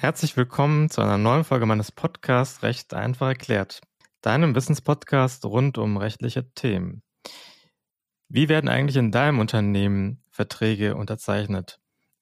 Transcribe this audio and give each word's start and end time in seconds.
Herzlich 0.00 0.34
willkommen 0.34 0.88
zu 0.88 1.02
einer 1.02 1.18
neuen 1.18 1.44
Folge 1.44 1.66
meines 1.66 1.92
Podcasts 1.92 2.62
Recht 2.62 2.94
einfach 2.94 3.28
erklärt, 3.28 3.82
deinem 4.22 4.54
Wissenspodcast 4.54 5.44
rund 5.44 5.76
um 5.76 5.98
rechtliche 5.98 6.50
Themen. 6.54 7.02
Wie 8.30 8.48
werden 8.48 8.70
eigentlich 8.70 8.96
in 8.96 9.12
deinem 9.12 9.40
Unternehmen 9.40 10.24
Verträge 10.30 10.96
unterzeichnet? 10.96 11.80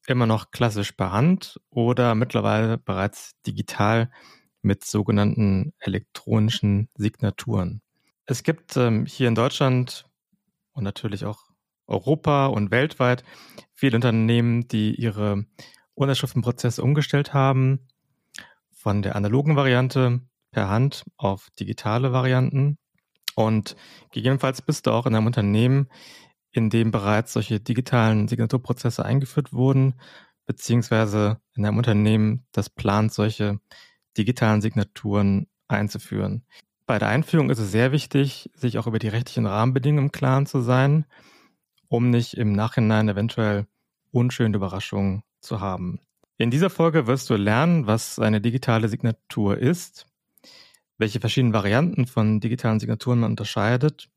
Immer 0.09 0.27
noch 0.27 0.51
klassisch 0.51 0.91
per 0.91 1.12
Hand 1.12 1.61
oder 1.71 2.17
mittlerweile 2.17 2.79
bereits 2.79 3.41
digital 3.46 4.10
mit 4.60 4.85
sogenannten 4.85 5.72
elektronischen 5.79 6.88
Signaturen? 6.97 7.81
Es 8.26 8.42
gibt 8.42 8.76
ähm, 8.76 9.06
hier 9.06 9.29
in 9.29 9.37
Deutschland 9.37 10.04
und 10.72 10.83
natürlich 10.83 11.24
auch 11.24 11.45
Europa 11.87 12.47
und 12.47 12.72
weltweit 12.72 13.22
viele 13.72 13.97
Unternehmen, 13.97 14.67
die 14.67 14.97
ihre 14.97 15.47
Unterschriftenprozesse 15.99 16.83
umgestellt 16.83 17.34
haben 17.34 17.80
von 18.70 19.02
der 19.02 19.16
analogen 19.16 19.57
Variante 19.57 20.21
per 20.52 20.69
Hand 20.69 21.05
auf 21.16 21.48
digitale 21.59 22.12
Varianten. 22.12 22.79
Und 23.34 23.77
gegebenenfalls 24.12 24.62
bist 24.62 24.87
du 24.87 24.93
auch 24.93 25.07
in 25.07 25.15
einem 25.15 25.27
Unternehmen, 25.27 25.88
in 26.52 26.71
dem 26.71 26.91
bereits 26.91 27.33
solche 27.33 27.61
digitalen 27.61 28.29
Signaturprozesse 28.29 29.05
eingeführt 29.05 29.52
wurden, 29.52 29.95
beziehungsweise 30.47 31.41
in 31.55 31.66
einem 31.66 31.77
Unternehmen, 31.77 32.46
das 32.52 32.71
plant, 32.71 33.12
solche 33.12 33.60
digitalen 34.16 34.60
Signaturen 34.60 35.46
einzuführen. 35.66 36.45
Bei 36.87 36.99
der 36.99 37.09
Einführung 37.09 37.51
ist 37.51 37.59
es 37.59 37.71
sehr 37.71 37.93
wichtig, 37.93 38.51
sich 38.55 38.79
auch 38.79 38.87
über 38.87 38.99
die 38.99 39.09
rechtlichen 39.09 39.46
Rahmenbedingungen 39.46 40.07
im 40.07 40.12
Klaren 40.12 40.46
zu 40.46 40.60
sein, 40.62 41.05
um 41.88 42.10
nicht 42.10 42.35
im 42.35 42.52
Nachhinein 42.52 43.09
eventuell 43.09 43.66
unschöne 44.10 44.57
Überraschungen 44.57 45.23
zu 45.48 45.61
haben. 45.61 45.98
In 46.37 46.52
dieser 46.52 46.70
Folge 46.70 47.09
wirst 47.09 47.29
du 47.30 47.34
lernen, 47.34 47.88
was 47.88 48.20
eine 48.20 48.41
digitale 48.41 48.88
Signatur 48.88 49.59
ist, 49.59 50.07
welche 50.97 51.19
verschiedenen 51.19 51.52
Varianten 51.52 52.07
von 52.07 52.38
digitalen 52.38 52.79
Signaturen 52.79 53.18
man 53.18 53.32
unterscheidet 53.32 54.09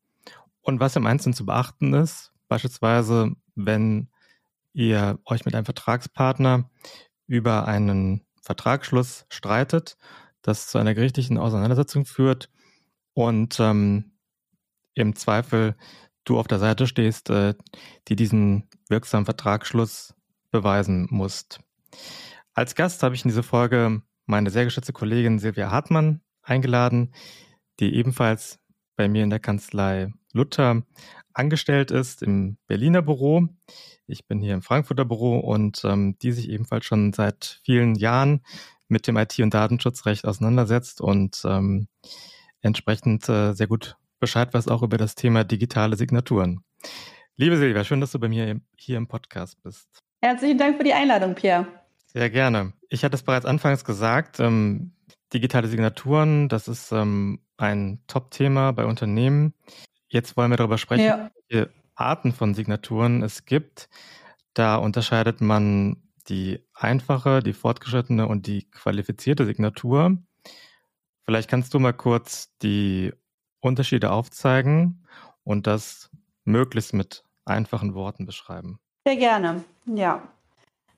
und 0.61 0.79
was 0.79 0.95
im 0.95 1.07
Einzelnen 1.07 1.33
zu 1.33 1.45
beachten 1.45 1.93
ist, 1.93 2.31
beispielsweise 2.47 3.35
wenn 3.55 4.09
ihr 4.73 5.19
euch 5.25 5.45
mit 5.45 5.55
einem 5.55 5.65
Vertragspartner 5.65 6.69
über 7.25 7.67
einen 7.67 8.21
Vertragsschluss 8.41 9.25
streitet, 9.29 9.97
das 10.41 10.67
zu 10.67 10.77
einer 10.77 10.93
gerichtlichen 10.93 11.37
Auseinandersetzung 11.37 12.05
führt 12.05 12.49
und 13.13 13.59
ähm, 13.59 14.11
im 14.93 15.15
Zweifel 15.15 15.75
du 16.23 16.37
auf 16.37 16.47
der 16.47 16.59
Seite 16.59 16.87
stehst, 16.87 17.29
äh, 17.29 17.55
die 18.07 18.15
diesen 18.15 18.69
wirksamen 18.89 19.25
Vertragsschluss 19.25 20.13
beweisen 20.51 21.07
musst. 21.09 21.59
Als 22.53 22.75
Gast 22.75 23.03
habe 23.03 23.15
ich 23.15 23.23
in 23.23 23.29
dieser 23.29 23.43
Folge 23.43 24.01
meine 24.25 24.49
sehr 24.49 24.65
geschätzte 24.65 24.93
Kollegin 24.93 25.39
Silvia 25.39 25.71
Hartmann 25.71 26.21
eingeladen, 26.43 27.13
die 27.79 27.95
ebenfalls 27.95 28.59
bei 28.95 29.07
mir 29.07 29.23
in 29.23 29.29
der 29.29 29.39
Kanzlei 29.39 30.11
Luther 30.33 30.83
angestellt 31.33 31.91
ist 31.91 32.21
im 32.21 32.57
Berliner 32.67 33.01
Büro. 33.01 33.47
Ich 34.05 34.27
bin 34.27 34.41
hier 34.41 34.53
im 34.53 34.61
Frankfurter 34.61 35.05
Büro 35.05 35.39
und 35.39 35.83
ähm, 35.85 36.17
die 36.21 36.31
sich 36.33 36.49
ebenfalls 36.49 36.85
schon 36.85 37.13
seit 37.13 37.61
vielen 37.63 37.95
Jahren 37.95 38.45
mit 38.87 39.07
dem 39.07 39.17
IT- 39.17 39.39
und 39.39 39.53
Datenschutzrecht 39.53 40.25
auseinandersetzt 40.25 40.99
und 40.99 41.41
ähm, 41.45 41.87
entsprechend 42.61 43.27
äh, 43.29 43.53
sehr 43.53 43.67
gut 43.67 43.95
Bescheid 44.19 44.53
weiß 44.53 44.67
auch 44.67 44.83
über 44.83 44.97
das 44.97 45.15
Thema 45.15 45.43
digitale 45.43 45.97
Signaturen. 45.97 46.63
Liebe 47.37 47.57
Silvia, 47.57 47.83
schön, 47.83 48.01
dass 48.01 48.11
du 48.11 48.19
bei 48.19 48.29
mir 48.29 48.61
hier 48.77 48.97
im 48.97 49.07
Podcast 49.07 49.61
bist. 49.63 50.03
Herzlichen 50.23 50.59
Dank 50.59 50.77
für 50.77 50.83
die 50.83 50.93
Einladung, 50.93 51.33
Pierre. 51.33 51.65
Sehr 52.05 52.29
gerne. 52.29 52.73
Ich 52.89 53.03
hatte 53.03 53.15
es 53.15 53.23
bereits 53.23 53.45
anfangs 53.45 53.83
gesagt, 53.83 54.39
ähm, 54.39 54.91
digitale 55.33 55.67
Signaturen, 55.67 56.47
das 56.47 56.67
ist 56.67 56.91
ähm, 56.91 57.39
ein 57.57 58.03
Top-Thema 58.05 58.71
bei 58.71 58.85
Unternehmen. 58.85 59.55
Jetzt 60.07 60.37
wollen 60.37 60.51
wir 60.51 60.57
darüber 60.57 60.77
sprechen, 60.77 61.05
ja. 61.05 61.31
welche 61.49 61.71
Arten 61.95 62.33
von 62.33 62.53
Signaturen 62.53 63.23
es 63.23 63.45
gibt. 63.45 63.89
Da 64.53 64.75
unterscheidet 64.75 65.41
man 65.41 66.03
die 66.27 66.59
einfache, 66.73 67.41
die 67.41 67.53
fortgeschrittene 67.53 68.27
und 68.27 68.45
die 68.45 68.69
qualifizierte 68.69 69.45
Signatur. 69.45 70.17
Vielleicht 71.23 71.49
kannst 71.49 71.73
du 71.73 71.79
mal 71.79 71.93
kurz 71.93 72.55
die 72.61 73.11
Unterschiede 73.59 74.11
aufzeigen 74.11 75.07
und 75.43 75.65
das 75.65 76.11
möglichst 76.43 76.93
mit 76.93 77.23
einfachen 77.45 77.95
Worten 77.95 78.27
beschreiben. 78.27 78.79
Sehr 79.05 79.17
gerne, 79.17 79.63
ja. 79.85 80.21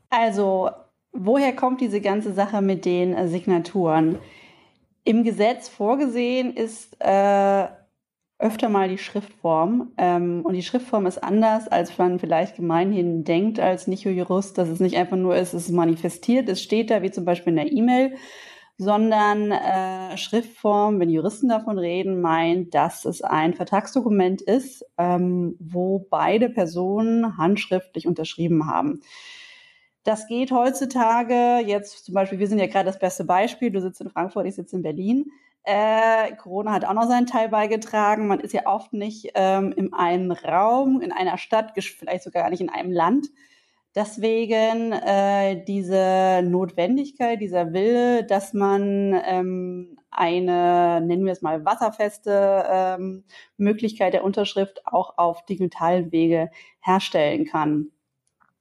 Also, 0.10 0.70
woher 1.12 1.56
kommt 1.56 1.82
diese 1.82 2.02
ganze 2.02 2.34
Sache 2.34 2.62
mit 2.62 2.86
den 2.86 3.14
äh, 3.14 3.28
Signaturen? 3.28 4.20
Im 5.06 5.24
Gesetz 5.24 5.70
vorgesehen 5.70 6.54
ist 6.56 6.96
äh, 7.00 7.68
öfter 8.40 8.70
mal 8.70 8.90
die 8.90 8.98
Schriftform. 8.98 9.94
Ähm, 9.98 10.42
und 10.44 10.54
die 10.54 10.64
Schriftform 10.64 11.06
ist 11.06 11.24
anders, 11.24 11.68
als 11.68 11.98
man 11.98 12.20
vielleicht 12.20 12.58
gemeinhin 12.58 13.24
denkt 13.24 13.60
als 13.60 13.88
Nicht-Jurist, 13.88 14.58
dass 14.58 14.70
es 14.70 14.80
nicht 14.80 14.98
einfach 14.98 15.18
nur 15.18 15.36
ist, 15.36 15.54
es 15.54 15.66
ist 15.66 15.72
manifestiert, 15.72 16.50
es 16.50 16.62
steht 16.62 16.92
da, 16.92 17.02
wie 17.02 17.12
zum 17.12 17.26
Beispiel 17.26 17.52
in 17.52 17.58
der 17.58 17.72
E-Mail, 17.72 18.16
sondern 18.78 19.52
äh, 19.52 20.18
Schriftform, 20.18 21.00
wenn 21.00 21.10
Juristen 21.10 21.50
davon 21.50 21.78
reden, 21.78 22.22
meint, 22.22 22.74
dass 22.74 23.06
es 23.06 23.22
ein 23.22 23.54
Vertragsdokument 23.54 24.42
ist, 24.42 24.86
ähm, 24.98 25.56
wo 25.60 26.00
beide 26.10 26.50
Personen 26.50 27.38
handschriftlich 27.38 28.08
unterschrieben 28.08 28.68
haben. 28.68 29.02
Das 30.04 30.28
geht 30.28 30.52
heutzutage, 30.52 31.60
jetzt 31.66 32.06
zum 32.06 32.16
Beispiel, 32.16 32.40
wir 32.40 32.48
sind 32.48 32.60
ja 32.60 32.68
gerade 32.68 32.86
das 32.86 33.00
beste 33.00 33.24
Beispiel, 33.24 33.72
du 33.72 33.80
sitzt 33.80 34.02
in 34.02 34.10
Frankfurt, 34.10 34.46
ich 34.48 34.56
sitze 34.56 34.76
in 34.76 34.82
Berlin. 34.82 35.32
Äh, 35.64 36.36
Corona 36.36 36.74
hat 36.74 36.84
auch 36.84 36.94
noch 36.94 37.08
seinen 37.08 37.26
Teil 37.26 37.48
beigetragen. 37.48 38.28
Man 38.28 38.42
ist 38.42 38.54
ja 38.54 38.66
oft 38.66 38.92
nicht 38.92 39.32
ähm, 39.36 39.72
in 39.78 39.94
einem 39.94 40.32
Raum, 40.32 41.00
in 41.00 41.14
einer 41.14 41.38
Stadt, 41.38 41.72
vielleicht 41.76 42.24
sogar 42.24 42.44
gar 42.44 42.50
nicht 42.50 42.60
in 42.60 42.70
einem 42.70 42.92
Land. 42.92 43.28
Deswegen 43.96 44.92
äh, 44.92 45.64
diese 45.66 46.42
Notwendigkeit, 46.44 47.40
dieser 47.40 47.74
Wille, 47.74 48.24
dass 48.26 48.54
man 48.54 49.14
ähm, 49.26 49.98
eine, 50.10 51.00
nennen 51.02 51.26
wir 51.26 51.32
es 51.32 51.44
mal, 51.44 51.64
wasserfeste 51.64 52.66
ähm, 52.68 53.24
Möglichkeit 53.58 54.14
der 54.14 54.24
Unterschrift 54.24 54.82
auch 54.88 55.18
auf 55.18 55.46
digitalen 55.46 56.12
Wege 56.12 56.50
herstellen 56.80 57.46
kann. 57.46 57.92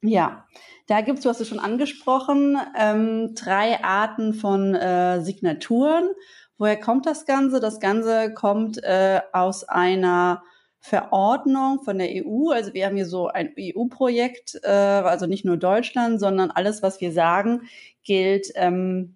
Ja, 0.02 0.46
da 0.86 1.00
gibt 1.00 1.18
es, 1.18 1.24
du 1.24 1.30
hast 1.30 1.40
es 1.40 1.48
schon 1.48 1.60
angesprochen, 1.60 2.58
ähm, 2.76 3.34
drei 3.34 3.82
Arten 3.82 4.34
von 4.34 4.74
äh, 4.74 5.22
Signaturen. 5.22 6.10
Woher 6.58 6.78
kommt 6.78 7.06
das 7.06 7.24
Ganze? 7.24 7.60
Das 7.60 7.80
Ganze 7.80 8.34
kommt 8.34 8.82
äh, 8.82 9.20
aus 9.32 9.64
einer 9.64 10.42
Verordnung 10.84 11.80
von 11.84 11.96
der 11.96 12.08
EU. 12.10 12.50
Also 12.50 12.74
wir 12.74 12.86
haben 12.86 12.96
hier 12.96 13.06
so 13.06 13.28
ein 13.28 13.54
EU-Projekt, 13.58 14.58
äh, 14.64 14.68
also 14.68 15.26
nicht 15.26 15.44
nur 15.44 15.56
Deutschland, 15.56 16.18
sondern 16.18 16.50
alles, 16.50 16.82
was 16.82 17.00
wir 17.00 17.12
sagen, 17.12 17.68
gilt 18.02 18.48
ähm, 18.56 19.14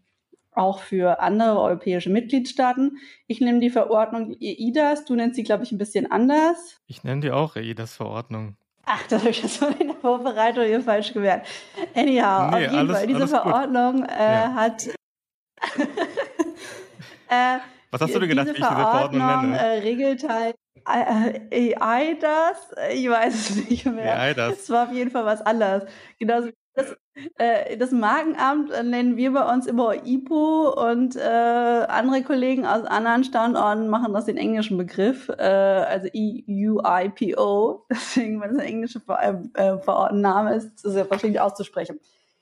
auch 0.52 0.78
für 0.78 1.20
andere 1.20 1.60
europäische 1.60 2.08
Mitgliedstaaten. 2.08 2.98
Ich 3.26 3.40
nehme 3.40 3.58
die 3.58 3.70
Verordnung 3.70 4.36
EIDAS, 4.40 5.06
du 5.06 5.16
nennst 5.16 5.34
sie, 5.34 5.42
glaube 5.42 5.64
ich, 5.64 5.72
ein 5.72 5.78
bisschen 5.78 6.10
anders. 6.10 6.80
Ich 6.86 7.02
nenne 7.02 7.20
die 7.20 7.32
auch 7.32 7.56
EIDAS-Verordnung. 7.56 8.56
Ach, 8.84 9.04
das 9.08 9.22
habe 9.22 9.30
ich 9.30 9.42
jetzt 9.42 9.60
mal 9.60 9.74
in 9.80 9.88
der 9.88 9.96
Vorbereitung 9.96 10.64
hier 10.64 10.80
falsch 10.80 11.12
gemerkt. 11.12 11.48
Anyhow, 11.96 12.50
nee, 12.50 12.54
auf 12.54 12.60
jeden 12.60 12.76
alles, 12.76 12.96
Fall, 12.96 13.06
diese 13.08 13.28
Verordnung 13.28 14.04
äh, 14.04 14.22
ja. 14.22 14.54
hat... 14.54 14.86
äh, 17.28 17.58
Was 18.00 18.08
hast 18.08 18.14
du 18.14 18.20
denn 18.20 18.28
gedacht, 18.28 18.46
wie 18.46 18.50
ich 18.50 18.56
diese 18.56 18.68
Verordnung 18.68 19.26
nenne? 19.26 19.58
Äh, 19.58 19.78
regelt 19.78 20.28
halt 20.28 20.56
AI 20.84 22.16
das? 22.20 22.74
Ich 22.92 23.08
weiß 23.08 23.34
es 23.34 23.68
nicht 23.70 23.86
mehr. 23.86 24.18
AI 24.18 24.34
das. 24.34 24.60
Es 24.60 24.70
war 24.70 24.88
auf 24.88 24.94
jeden 24.94 25.10
Fall 25.10 25.24
was 25.24 25.40
anderes. 25.40 25.84
Genauso 26.18 26.50
das, 26.74 26.94
äh, 27.38 27.78
das 27.78 27.90
Markenamt 27.90 28.68
nennen 28.68 29.16
wir 29.16 29.32
bei 29.32 29.50
uns 29.50 29.66
immer 29.66 29.94
IPO 30.04 30.74
und 30.90 31.16
äh, 31.16 31.20
andere 31.20 32.22
Kollegen 32.22 32.66
aus 32.66 32.84
anderen 32.84 33.24
Standorten 33.24 33.88
machen 33.88 34.12
das 34.12 34.26
den 34.26 34.36
englischen 34.36 34.76
Begriff, 34.76 35.30
äh, 35.30 35.42
also 35.42 36.08
EUIPO. 36.14 37.86
Deswegen, 37.90 38.42
wenn 38.42 38.50
es 38.50 38.58
ein 38.58 38.66
englischer 38.66 39.00
Ver 39.00 39.42
äh, 39.54 39.78
Verordnenname 39.78 40.54
ist, 40.54 40.66
ist 40.74 40.84
es 40.84 40.96
ja 40.96 41.10
wahrscheinlich 41.10 41.40
auszusprechen. 41.40 41.98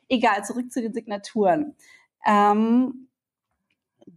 Egal, 0.09 0.45
zurück 0.45 0.71
zu 0.73 0.83
den 0.83 0.93
Signaturen. 0.93 1.77
Ähm, 2.27 3.04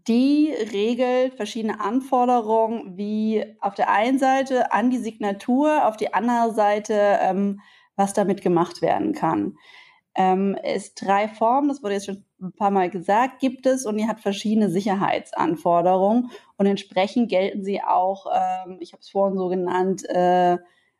die 0.07 0.53
regelt 0.71 1.35
verschiedene 1.35 1.79
Anforderungen, 1.79 2.97
wie 2.97 3.43
auf 3.59 3.75
der 3.75 3.91
einen 3.91 4.19
Seite 4.19 4.71
an 4.71 4.89
die 4.89 4.97
Signatur, 4.97 5.85
auf 5.87 5.97
die 5.97 6.13
andere 6.13 6.53
Seite, 6.53 7.19
ähm, 7.21 7.59
was 7.95 8.13
damit 8.13 8.41
gemacht 8.41 8.81
werden 8.81 9.13
kann. 9.13 9.57
Ähm, 10.15 10.57
es 10.63 10.95
drei 10.95 11.27
Formen, 11.27 11.67
das 11.67 11.83
wurde 11.83 11.95
jetzt 11.95 12.05
schon 12.05 12.25
ein 12.41 12.53
paar 12.53 12.71
Mal 12.71 12.89
gesagt, 12.89 13.39
gibt 13.39 13.65
es 13.65 13.85
und 13.85 13.97
die 13.97 14.07
hat 14.07 14.19
verschiedene 14.19 14.69
Sicherheitsanforderungen 14.69 16.31
und 16.57 16.65
entsprechend 16.65 17.29
gelten 17.29 17.63
sie 17.63 17.83
auch, 17.83 18.25
ähm, 18.33 18.77
ich 18.79 18.93
habe 18.93 19.01
es 19.01 19.09
vorhin 19.09 19.37
so 19.37 19.47
genannt, 19.47 20.03
äh, 20.09 20.57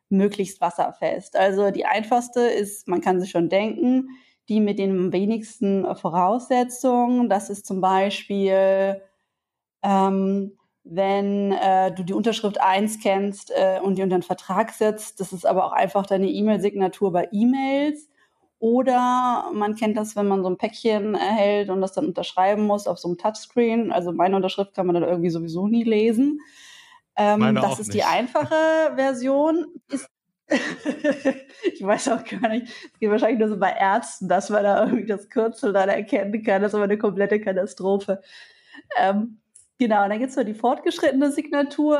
möglichst 0.08 0.60
wasserfest. 0.60 1.36
Also 1.36 1.70
die 1.70 1.84
einfachste 1.84 2.40
ist, 2.40 2.88
man 2.88 3.00
kann 3.00 3.20
sich 3.20 3.30
schon 3.30 3.48
denken, 3.48 4.10
die 4.48 4.60
mit 4.60 4.78
den 4.78 5.12
wenigsten 5.12 5.94
Voraussetzungen. 5.96 7.28
Das 7.28 7.50
ist 7.50 7.66
zum 7.66 7.80
Beispiel, 7.80 9.02
ähm, 9.82 10.58
wenn 10.84 11.52
äh, 11.52 11.92
du 11.92 12.02
die 12.02 12.14
Unterschrift 12.14 12.60
einscannst 12.60 13.52
äh, 13.54 13.80
und 13.82 13.98
die 13.98 14.02
unter 14.02 14.16
den 14.16 14.22
Vertrag 14.22 14.70
setzt. 14.70 15.20
Das 15.20 15.32
ist 15.32 15.46
aber 15.46 15.66
auch 15.66 15.72
einfach 15.72 16.06
deine 16.06 16.28
E-Mail-Signatur 16.28 17.12
bei 17.12 17.28
E-Mails. 17.30 18.08
Oder 18.60 19.50
man 19.52 19.76
kennt 19.76 19.96
das, 19.96 20.16
wenn 20.16 20.26
man 20.26 20.42
so 20.42 20.48
ein 20.48 20.56
Päckchen 20.56 21.14
erhält 21.14 21.70
und 21.70 21.80
das 21.80 21.92
dann 21.92 22.06
unterschreiben 22.06 22.66
muss 22.66 22.88
auf 22.88 22.98
so 22.98 23.08
einem 23.08 23.18
Touchscreen. 23.18 23.92
Also 23.92 24.12
meine 24.12 24.34
Unterschrift 24.34 24.74
kann 24.74 24.86
man 24.86 24.94
dann 24.94 25.04
irgendwie 25.04 25.30
sowieso 25.30 25.68
nie 25.68 25.84
lesen. 25.84 26.40
Ähm, 27.16 27.54
das 27.54 27.78
ist 27.78 27.88
nicht. 27.88 27.98
die 27.98 28.04
einfache 28.04 28.54
Version. 28.96 29.66
Ist 29.90 30.08
ich 31.74 31.82
weiß 31.82 32.08
auch 32.08 32.24
gar 32.24 32.48
nicht. 32.48 32.68
Es 32.68 32.98
geht 32.98 33.10
wahrscheinlich 33.10 33.38
nur 33.38 33.48
so 33.48 33.58
bei 33.58 33.72
Ärzten, 33.72 34.28
dass 34.28 34.48
man 34.50 34.62
da 34.62 34.84
irgendwie 34.84 35.06
das 35.06 35.28
Kürzel 35.28 35.72
dann 35.72 35.88
erkennen 35.88 36.42
kann. 36.42 36.62
Das 36.62 36.72
ist 36.72 36.74
aber 36.74 36.84
eine 36.84 36.98
komplette 36.98 37.40
Katastrophe. 37.40 38.22
Ähm, 38.98 39.40
genau, 39.78 40.04
und 40.04 40.10
dann 40.10 40.18
gibt 40.18 40.30
es 40.30 40.36
noch 40.36 40.44
die 40.44 40.54
fortgeschrittene 40.54 41.30
Signatur. 41.32 41.98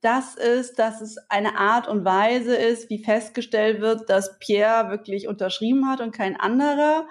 Das 0.00 0.34
ist, 0.34 0.78
dass 0.78 1.00
es 1.00 1.16
eine 1.30 1.56
Art 1.56 1.88
und 1.88 2.04
Weise 2.04 2.54
ist, 2.56 2.90
wie 2.90 3.02
festgestellt 3.02 3.80
wird, 3.80 4.10
dass 4.10 4.38
Pierre 4.38 4.90
wirklich 4.90 5.28
unterschrieben 5.28 5.88
hat 5.88 6.00
und 6.00 6.12
kein 6.12 6.38
anderer. 6.38 7.06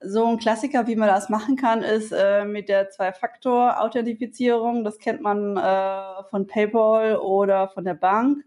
So 0.00 0.26
ein 0.26 0.38
Klassiker, 0.38 0.88
wie 0.88 0.96
man 0.96 1.06
das 1.06 1.28
machen 1.28 1.54
kann, 1.56 1.82
ist 1.82 2.12
äh, 2.12 2.44
mit 2.44 2.68
der 2.68 2.90
Zwei-Faktor-Authentifizierung. 2.90 4.82
Das 4.82 4.98
kennt 4.98 5.20
man 5.20 5.56
äh, 5.56 6.24
von 6.30 6.48
PayPal 6.48 7.16
oder 7.18 7.68
von 7.68 7.84
der 7.84 7.94
Bank. 7.94 8.42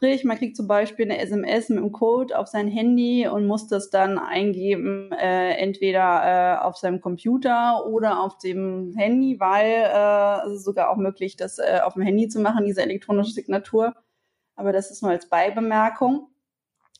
Sprich, 0.00 0.24
man 0.24 0.38
kriegt 0.38 0.56
zum 0.56 0.66
Beispiel 0.66 1.04
eine 1.04 1.18
SMS 1.18 1.68
mit 1.68 1.76
einem 1.76 1.92
Code 1.92 2.38
auf 2.38 2.46
sein 2.46 2.68
Handy 2.68 3.28
und 3.28 3.46
muss 3.46 3.68
das 3.68 3.90
dann 3.90 4.18
eingeben, 4.18 5.12
äh, 5.12 5.50
entweder 5.58 6.22
äh, 6.24 6.64
auf 6.64 6.78
seinem 6.78 7.02
Computer 7.02 7.86
oder 7.86 8.18
auf 8.20 8.38
dem 8.38 8.94
Handy, 8.96 9.38
weil 9.40 9.66
äh, 9.66 10.46
es 10.46 10.60
ist 10.60 10.64
sogar 10.64 10.88
auch 10.88 10.96
möglich, 10.96 11.36
das 11.36 11.58
äh, 11.58 11.80
auf 11.84 11.92
dem 11.92 12.02
Handy 12.02 12.28
zu 12.28 12.40
machen, 12.40 12.64
diese 12.64 12.80
elektronische 12.80 13.32
Signatur. 13.32 13.94
Aber 14.56 14.72
das 14.72 14.90
ist 14.90 15.02
nur 15.02 15.10
als 15.10 15.28
Beibemerkung. 15.28 16.28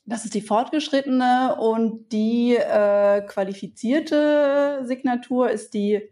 Das 0.04 0.26
ist 0.26 0.34
die 0.34 0.42
fortgeschrittene 0.42 1.56
und 1.58 2.12
die 2.12 2.54
äh, 2.54 3.22
qualifizierte 3.22 4.82
Signatur 4.84 5.50
ist 5.50 5.72
die 5.72 6.02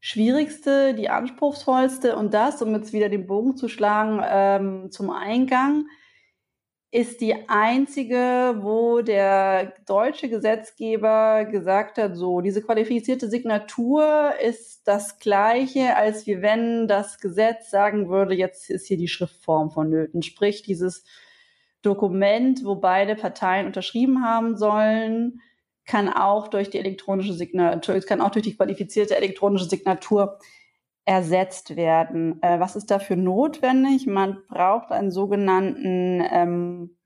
schwierigste, 0.00 0.94
die 0.94 1.10
anspruchsvollste 1.10 2.16
und 2.16 2.34
das, 2.34 2.60
um 2.60 2.74
jetzt 2.74 2.92
wieder 2.92 3.08
den 3.08 3.28
Bogen 3.28 3.56
zu 3.56 3.68
schlagen 3.68 4.20
ähm, 4.28 4.90
zum 4.90 5.10
Eingang, 5.10 5.86
ist 6.90 7.20
die 7.20 7.48
einzige, 7.48 8.56
wo 8.60 9.02
der 9.02 9.74
deutsche 9.86 10.30
Gesetzgeber 10.30 11.44
gesagt 11.44 11.98
hat, 11.98 12.16
so, 12.16 12.40
diese 12.40 12.62
qualifizierte 12.62 13.28
Signatur 13.28 14.32
ist 14.42 14.88
das 14.88 15.18
gleiche, 15.18 15.96
als 15.96 16.26
wie 16.26 16.40
wenn 16.40 16.88
das 16.88 17.18
Gesetz 17.18 17.70
sagen 17.70 18.08
würde, 18.08 18.34
jetzt 18.34 18.70
ist 18.70 18.86
hier 18.86 18.96
die 18.96 19.08
Schriftform 19.08 19.70
vonnöten. 19.70 20.22
Sprich, 20.22 20.62
dieses 20.62 21.04
Dokument, 21.82 22.64
wo 22.64 22.76
beide 22.76 23.16
Parteien 23.16 23.66
unterschrieben 23.66 24.24
haben 24.24 24.56
sollen, 24.56 25.40
kann 25.84 26.08
auch 26.08 26.48
durch 26.48 26.70
die 26.70 26.78
elektronische 26.78 27.34
Signatur, 27.34 28.00
kann 28.00 28.22
auch 28.22 28.30
durch 28.30 28.44
die 28.44 28.56
qualifizierte 28.56 29.14
elektronische 29.14 29.66
Signatur 29.66 30.38
ersetzt 31.08 31.74
werden. 31.74 32.42
Äh, 32.42 32.60
was 32.60 32.76
ist 32.76 32.90
dafür 32.90 33.16
notwendig? 33.16 34.06
Man 34.06 34.42
braucht 34.46 34.92
einen 34.92 35.10
sogenannten 35.10 36.22
ähm, 36.30 36.98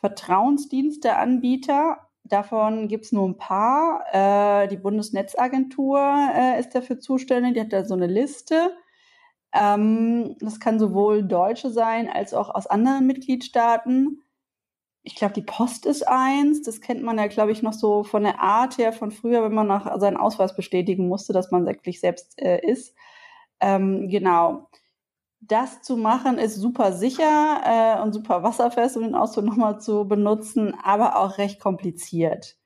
Vertrauensdiensteanbieter. 0.00 1.98
Davon 2.24 2.88
gibt 2.88 3.04
es 3.04 3.12
nur 3.12 3.28
ein 3.28 3.36
paar. 3.36 4.04
Äh, 4.12 4.66
die 4.66 4.78
Bundesnetzagentur 4.78 6.00
äh, 6.34 6.58
ist 6.58 6.74
dafür 6.74 6.98
zuständig. 6.98 7.54
Die 7.54 7.60
hat 7.60 7.72
da 7.72 7.84
so 7.84 7.94
eine 7.94 8.08
Liste. 8.08 8.76
Ähm, 9.54 10.34
das 10.40 10.58
kann 10.58 10.80
sowohl 10.80 11.22
Deutsche 11.22 11.70
sein 11.70 12.10
als 12.10 12.34
auch 12.34 12.52
aus 12.52 12.66
anderen 12.66 13.06
Mitgliedstaaten. 13.06 14.24
Ich 15.04 15.14
glaube, 15.14 15.34
die 15.34 15.42
Post 15.42 15.86
ist 15.86 16.02
eins. 16.02 16.62
Das 16.62 16.80
kennt 16.80 17.04
man 17.04 17.16
ja, 17.16 17.28
glaube 17.28 17.52
ich, 17.52 17.62
noch 17.62 17.74
so 17.74 18.02
von 18.02 18.24
der 18.24 18.40
Art 18.40 18.76
her 18.76 18.92
von 18.92 19.12
früher, 19.12 19.44
wenn 19.44 19.54
man 19.54 19.68
nach 19.68 20.00
seinen 20.00 20.16
Ausweis 20.16 20.56
bestätigen 20.56 21.06
musste, 21.06 21.32
dass 21.32 21.52
man 21.52 21.64
wirklich 21.64 22.00
selbst 22.00 22.36
äh, 22.42 22.60
ist. 22.68 22.96
Ähm, 23.60 24.08
genau. 24.08 24.68
Das 25.40 25.82
zu 25.82 25.96
machen 25.96 26.38
ist 26.38 26.56
super 26.56 26.92
sicher 26.92 27.60
äh, 27.64 28.02
und 28.02 28.12
super 28.12 28.42
wasserfest, 28.42 28.96
um 28.96 29.02
den 29.02 29.14
Ausdruck 29.14 29.46
nochmal 29.46 29.80
zu 29.80 30.06
benutzen, 30.06 30.74
aber 30.82 31.16
auch 31.16 31.38
recht 31.38 31.60
kompliziert. 31.60 32.56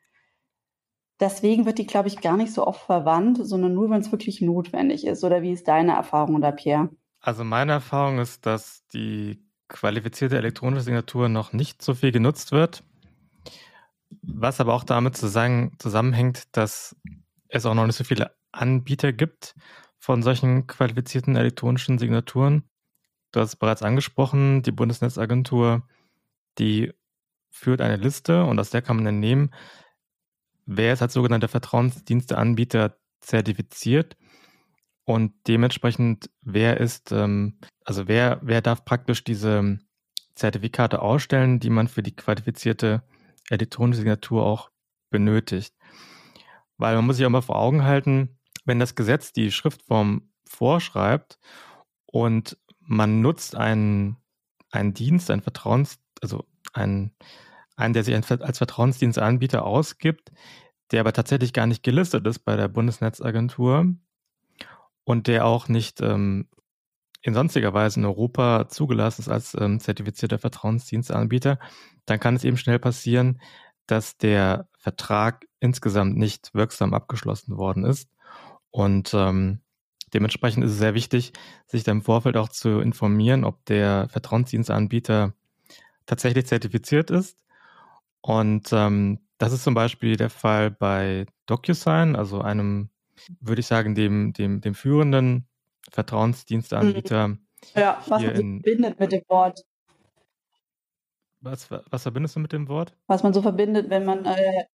Deswegen 1.20 1.64
wird 1.64 1.78
die, 1.78 1.86
glaube 1.86 2.08
ich, 2.08 2.20
gar 2.20 2.36
nicht 2.36 2.52
so 2.52 2.66
oft 2.66 2.84
verwandt, 2.84 3.38
sondern 3.40 3.74
nur, 3.74 3.88
wenn 3.90 4.00
es 4.00 4.10
wirklich 4.10 4.40
notwendig 4.40 5.06
ist. 5.06 5.22
Oder 5.22 5.42
wie 5.42 5.52
ist 5.52 5.68
deine 5.68 5.92
Erfahrung 5.92 6.40
da, 6.40 6.50
Pierre? 6.50 6.90
Also 7.20 7.44
meine 7.44 7.72
Erfahrung 7.72 8.18
ist, 8.18 8.44
dass 8.44 8.86
die 8.88 9.40
qualifizierte 9.68 10.36
elektronische 10.36 10.82
Signatur 10.82 11.28
noch 11.28 11.52
nicht 11.52 11.80
so 11.82 11.94
viel 11.94 12.10
genutzt 12.10 12.52
wird. 12.52 12.82
Was 14.22 14.60
aber 14.60 14.74
auch 14.74 14.84
damit 14.84 15.16
zusammenhängt, 15.16 16.56
dass 16.56 16.96
es 17.48 17.64
auch 17.64 17.74
noch 17.74 17.86
nicht 17.86 17.96
so 17.96 18.04
viele 18.04 18.32
Anbieter 18.52 19.12
gibt 19.12 19.54
von 20.04 20.22
solchen 20.22 20.66
qualifizierten 20.66 21.34
elektronischen 21.34 21.98
Signaturen. 21.98 22.64
Du 23.32 23.40
hast 23.40 23.48
es 23.48 23.56
bereits 23.56 23.82
angesprochen, 23.82 24.60
die 24.60 24.70
Bundesnetzagentur, 24.70 25.88
die 26.58 26.92
führt 27.48 27.80
eine 27.80 27.96
Liste 27.96 28.44
und 28.44 28.60
aus 28.60 28.68
der 28.68 28.82
kann 28.82 28.96
man 28.96 29.06
dann 29.06 29.18
nehmen, 29.18 29.54
wer 30.66 30.92
ist 30.92 31.00
als 31.00 31.14
sogenannter 31.14 31.48
Vertrauensdiensteanbieter 31.48 32.98
zertifiziert 33.20 34.18
und 35.04 35.32
dementsprechend, 35.48 36.28
wer 36.42 36.78
ist, 36.80 37.10
ähm, 37.10 37.58
also 37.86 38.06
wer, 38.06 38.40
wer 38.42 38.60
darf 38.60 38.84
praktisch 38.84 39.24
diese 39.24 39.78
Zertifikate 40.34 41.00
ausstellen, 41.00 41.60
die 41.60 41.70
man 41.70 41.88
für 41.88 42.02
die 42.02 42.14
qualifizierte 42.14 43.04
elektronische 43.48 44.00
Signatur 44.00 44.44
auch 44.44 44.68
benötigt. 45.08 45.74
Weil 46.76 46.94
man 46.94 47.06
muss 47.06 47.16
sich 47.16 47.24
auch 47.24 47.30
mal 47.30 47.40
vor 47.40 47.56
Augen 47.56 47.84
halten, 47.84 48.36
wenn 48.64 48.78
das 48.78 48.94
Gesetz 48.94 49.32
die 49.32 49.50
Schriftform 49.50 50.28
vorschreibt 50.46 51.38
und 52.06 52.58
man 52.80 53.20
nutzt 53.20 53.56
einen, 53.56 54.16
einen 54.70 54.94
Dienst, 54.94 55.30
einen 55.30 55.42
Vertrauens, 55.42 55.98
also 56.22 56.44
einen, 56.72 57.12
einen, 57.76 57.94
der 57.94 58.04
sich 58.04 58.14
als 58.14 58.58
Vertrauensdienstanbieter 58.58 59.64
ausgibt, 59.64 60.32
der 60.90 61.00
aber 61.00 61.12
tatsächlich 61.12 61.52
gar 61.52 61.66
nicht 61.66 61.82
gelistet 61.82 62.26
ist 62.26 62.40
bei 62.40 62.56
der 62.56 62.68
Bundesnetzagentur 62.68 63.94
und 65.04 65.26
der 65.26 65.46
auch 65.46 65.68
nicht 65.68 66.00
ähm, 66.00 66.48
in 67.22 67.34
sonstiger 67.34 67.72
Weise 67.72 68.00
in 68.00 68.06
Europa 68.06 68.68
zugelassen 68.68 69.22
ist 69.22 69.28
als 69.28 69.56
ähm, 69.58 69.80
zertifizierter 69.80 70.38
Vertrauensdienstanbieter, 70.38 71.58
dann 72.04 72.20
kann 72.20 72.36
es 72.36 72.44
eben 72.44 72.58
schnell 72.58 72.78
passieren, 72.78 73.40
dass 73.86 74.18
der 74.18 74.68
Vertrag 74.78 75.46
insgesamt 75.58 76.16
nicht 76.16 76.52
wirksam 76.52 76.92
abgeschlossen 76.92 77.56
worden 77.56 77.84
ist 77.84 78.13
und 78.74 79.14
ähm, 79.14 79.60
dementsprechend 80.12 80.64
ist 80.64 80.72
es 80.72 80.78
sehr 80.78 80.94
wichtig, 80.94 81.32
sich 81.64 81.84
da 81.84 81.92
im 81.92 82.02
Vorfeld 82.02 82.36
auch 82.36 82.48
zu 82.48 82.80
informieren, 82.80 83.44
ob 83.44 83.64
der 83.66 84.08
Vertrauensdienstanbieter 84.08 85.32
tatsächlich 86.06 86.46
zertifiziert 86.46 87.08
ist. 87.12 87.38
Und 88.20 88.72
ähm, 88.72 89.20
das 89.38 89.52
ist 89.52 89.62
zum 89.62 89.74
Beispiel 89.74 90.16
der 90.16 90.28
Fall 90.28 90.72
bei 90.72 91.26
DocuSign, 91.46 92.16
also 92.16 92.40
einem, 92.40 92.90
würde 93.38 93.60
ich 93.60 93.68
sagen, 93.68 93.94
dem, 93.94 94.32
dem, 94.32 94.60
dem 94.60 94.74
führenden 94.74 95.46
Vertrauensdienstanbieter. 95.92 97.28
Mhm. 97.28 97.46
Ja, 97.76 98.02
was 98.08 98.22
man 98.22 98.34
verbindet 98.34 98.98
mit 98.98 99.12
dem 99.12 99.22
Wort. 99.28 99.64
Was, 101.42 101.70
was 101.70 102.02
verbindest 102.02 102.34
du 102.34 102.40
mit 102.40 102.52
dem 102.52 102.66
Wort? 102.66 102.96
Was 103.06 103.22
man 103.22 103.32
so 103.32 103.40
verbindet, 103.40 103.88
wenn 103.88 104.04
man 104.04 104.24
äh, 104.24 104.64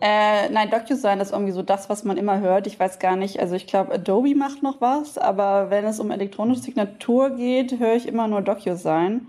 äh, 0.00 0.48
nein, 0.48 0.70
DocuSign 0.70 1.20
ist 1.20 1.32
irgendwie 1.32 1.52
so 1.52 1.62
das, 1.62 1.90
was 1.90 2.04
man 2.04 2.16
immer 2.16 2.40
hört. 2.40 2.66
Ich 2.66 2.80
weiß 2.80 2.98
gar 2.98 3.16
nicht, 3.16 3.38
also 3.38 3.54
ich 3.54 3.66
glaube, 3.66 3.92
Adobe 3.92 4.34
macht 4.34 4.62
noch 4.62 4.80
was, 4.80 5.18
aber 5.18 5.68
wenn 5.68 5.84
es 5.84 6.00
um 6.00 6.10
elektronische 6.10 6.62
Signatur 6.62 7.36
geht, 7.36 7.78
höre 7.78 7.96
ich 7.96 8.08
immer 8.08 8.26
nur 8.26 8.40
DocuSign. 8.40 9.28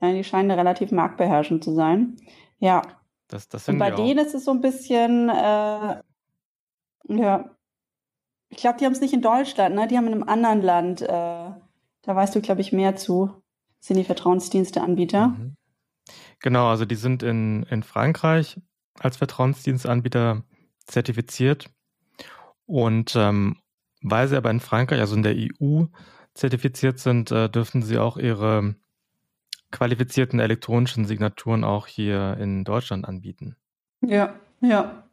Äh, 0.00 0.14
die 0.14 0.24
scheinen 0.24 0.50
relativ 0.50 0.92
marktbeherrschend 0.92 1.62
zu 1.62 1.74
sein. 1.74 2.16
Ja. 2.58 2.82
Das, 3.28 3.50
das 3.50 3.68
Und 3.68 3.78
bei 3.78 3.90
denen 3.90 4.24
ist 4.24 4.34
es 4.34 4.46
so 4.46 4.52
ein 4.52 4.62
bisschen, 4.62 5.28
äh, 5.28 6.00
ja. 7.08 7.50
Ich 8.48 8.56
glaube, 8.56 8.78
die 8.78 8.86
haben 8.86 8.92
es 8.92 9.02
nicht 9.02 9.12
in 9.12 9.20
Deutschland, 9.20 9.74
ne? 9.74 9.86
Die 9.88 9.98
haben 9.98 10.06
in 10.06 10.14
einem 10.14 10.22
anderen 10.22 10.62
Land, 10.62 11.02
äh, 11.02 11.06
da 11.06 11.60
weißt 12.06 12.34
du, 12.34 12.40
glaube 12.40 12.62
ich, 12.62 12.72
mehr 12.72 12.96
zu. 12.96 13.26
Das 13.80 13.88
sind 13.88 13.98
die 13.98 14.04
Vertrauensdiensteanbieter. 14.04 15.28
Mhm. 15.28 15.56
Genau, 16.40 16.68
also 16.68 16.86
die 16.86 16.94
sind 16.94 17.22
in, 17.22 17.64
in 17.64 17.82
Frankreich 17.82 18.58
als 19.00 19.16
Vertrauensdienstanbieter 19.16 20.42
zertifiziert. 20.86 21.70
Und 22.66 23.14
ähm, 23.16 23.56
weil 24.02 24.28
sie 24.28 24.36
aber 24.36 24.50
in 24.50 24.60
Frankreich, 24.60 25.00
also 25.00 25.16
in 25.16 25.22
der 25.22 25.34
EU, 25.34 25.84
zertifiziert 26.34 26.98
sind, 26.98 27.30
äh, 27.30 27.48
dürfen 27.48 27.82
sie 27.82 27.98
auch 27.98 28.16
ihre 28.16 28.74
qualifizierten 29.70 30.40
elektronischen 30.40 31.04
Signaturen 31.04 31.64
auch 31.64 31.86
hier 31.86 32.36
in 32.40 32.64
Deutschland 32.64 33.06
anbieten. 33.06 33.56
Ja, 34.00 34.34
Ja. 34.60 35.04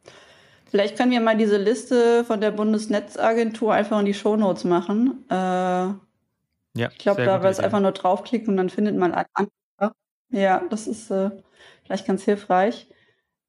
Vielleicht 0.68 0.96
können 0.96 1.12
wir 1.12 1.20
mal 1.20 1.36
diese 1.36 1.58
Liste 1.58 2.24
von 2.24 2.40
der 2.40 2.50
Bundesnetzagentur 2.50 3.72
einfach 3.72 4.00
in 4.00 4.06
die 4.06 4.14
Shownotes 4.14 4.64
machen. 4.64 5.24
Äh, 5.30 5.34
ja, 5.34 5.98
ich 6.74 6.98
glaube, 6.98 7.24
da 7.24 7.42
wird 7.42 7.52
es 7.52 7.60
einfach 7.60 7.80
nur 7.80 7.92
draufklicken 7.92 8.48
und 8.48 8.56
dann 8.56 8.68
findet 8.68 8.96
man 8.96 9.14
ein 9.14 9.46
Ja, 10.30 10.64
das 10.68 10.88
ist 10.88 11.10
äh, 11.10 11.30
vielleicht 11.84 12.06
ganz 12.06 12.24
hilfreich. 12.24 12.88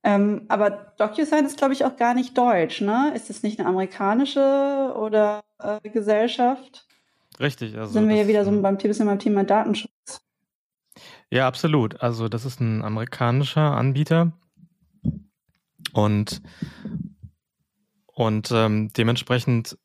Ähm, 0.08 0.46
aber 0.48 0.70
DocuSign 0.98 1.46
ist, 1.46 1.58
glaube 1.58 1.74
ich, 1.74 1.84
auch 1.84 1.98
gar 1.98 2.14
nicht 2.14 2.38
deutsch, 2.38 2.80
ne? 2.80 3.12
Ist 3.14 3.30
das 3.30 3.44
nicht 3.44 3.60
eine 3.60 3.68
amerikanische 3.68 4.94
oder 4.96 5.44
äh, 5.60 5.82
Gesellschaft? 5.90 6.88
Richtig. 7.42 7.78
Also 7.78 7.92
Sind 7.92 8.08
wir 8.08 8.16
ja 8.16 8.28
wieder 8.30 8.46
so 8.46 8.62
beim, 8.62 8.78
bisschen 8.78 9.06
beim 9.06 9.20
Thema 9.20 9.44
Datenschutz. 9.44 9.92
Ja, 11.30 11.46
absolut. 11.46 12.02
Also 12.02 12.30
das 12.30 12.46
ist 12.46 12.62
ein 12.62 12.86
amerikanischer 12.86 13.76
Anbieter 13.76 14.32
und, 15.92 16.42
und 18.06 18.50
ähm, 18.54 18.88
dementsprechend 18.96 19.78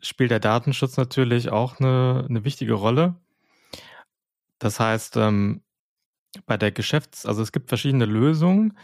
spielt 0.00 0.30
der 0.30 0.38
Datenschutz 0.38 0.96
natürlich 0.96 1.50
auch 1.50 1.80
eine, 1.80 2.24
eine 2.28 2.44
wichtige 2.44 2.74
Rolle. 2.74 3.16
Das 4.60 4.78
heißt, 4.78 5.16
ähm, 5.16 5.64
bei 6.46 6.56
der 6.56 6.70
Geschäfts-, 6.70 7.26
also 7.26 7.42
es 7.42 7.50
gibt 7.50 7.68
verschiedene 7.68 8.04
Lösungen 8.04 8.78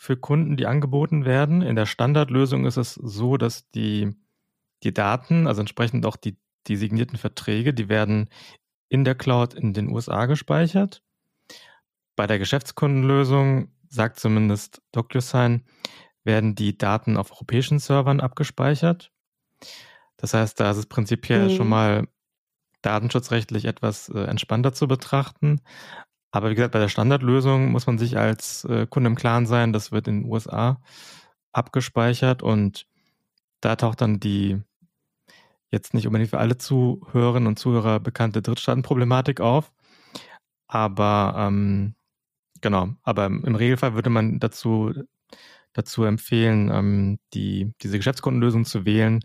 für 0.00 0.16
Kunden, 0.16 0.56
die 0.56 0.66
angeboten 0.66 1.24
werden. 1.24 1.60
In 1.60 1.74
der 1.74 1.84
Standardlösung 1.84 2.66
ist 2.66 2.76
es 2.76 2.94
so, 2.94 3.36
dass 3.36 3.68
die, 3.70 4.14
die 4.84 4.94
Daten, 4.94 5.48
also 5.48 5.60
entsprechend 5.60 6.06
auch 6.06 6.14
die, 6.14 6.38
die 6.68 6.76
signierten 6.76 7.18
Verträge, 7.18 7.74
die 7.74 7.88
werden 7.88 8.30
in 8.88 9.04
der 9.04 9.16
Cloud 9.16 9.54
in 9.54 9.74
den 9.74 9.88
USA 9.88 10.26
gespeichert. 10.26 11.02
Bei 12.14 12.28
der 12.28 12.38
Geschäftskundenlösung, 12.38 13.72
sagt 13.88 14.20
zumindest 14.20 14.82
DocuSign, 14.92 15.64
werden 16.22 16.54
die 16.54 16.78
Daten 16.78 17.16
auf 17.16 17.32
europäischen 17.32 17.80
Servern 17.80 18.20
abgespeichert. 18.20 19.12
Das 20.16 20.32
heißt, 20.32 20.60
da 20.60 20.70
ist 20.70 20.76
es 20.76 20.86
prinzipiell 20.86 21.48
mhm. 21.48 21.56
schon 21.56 21.68
mal 21.68 22.08
datenschutzrechtlich 22.82 23.64
etwas 23.64 24.10
äh, 24.10 24.20
entspannter 24.20 24.72
zu 24.72 24.86
betrachten. 24.86 25.60
Aber 26.30 26.50
wie 26.50 26.54
gesagt, 26.54 26.72
bei 26.72 26.78
der 26.78 26.88
Standardlösung 26.88 27.70
muss 27.70 27.86
man 27.86 27.98
sich 27.98 28.18
als 28.18 28.64
äh, 28.64 28.86
Kunde 28.88 29.08
im 29.08 29.16
Klaren 29.16 29.46
sein, 29.46 29.72
das 29.72 29.92
wird 29.92 30.08
in 30.08 30.22
den 30.22 30.30
USA 30.30 30.80
abgespeichert 31.52 32.42
und 32.42 32.86
da 33.60 33.76
taucht 33.76 34.00
dann 34.00 34.20
die 34.20 34.62
jetzt 35.70 35.94
nicht 35.94 36.06
unbedingt 36.06 36.30
für 36.30 36.38
alle 36.38 36.58
Zuhörerinnen 36.58 37.46
und 37.46 37.58
Zuhörer 37.58 38.00
bekannte 38.00 38.42
Drittstaatenproblematik 38.42 39.40
auf. 39.40 39.72
Aber 40.68 41.34
ähm, 41.36 41.94
genau, 42.60 42.90
aber 43.02 43.26
im 43.26 43.54
Regelfall 43.54 43.94
würde 43.94 44.10
man 44.10 44.38
dazu, 44.40 44.92
dazu 45.72 46.04
empfehlen, 46.04 46.70
ähm, 46.70 47.18
die, 47.34 47.72
diese 47.82 47.98
Geschäftskundenlösung 47.98 48.64
zu 48.64 48.84
wählen, 48.84 49.20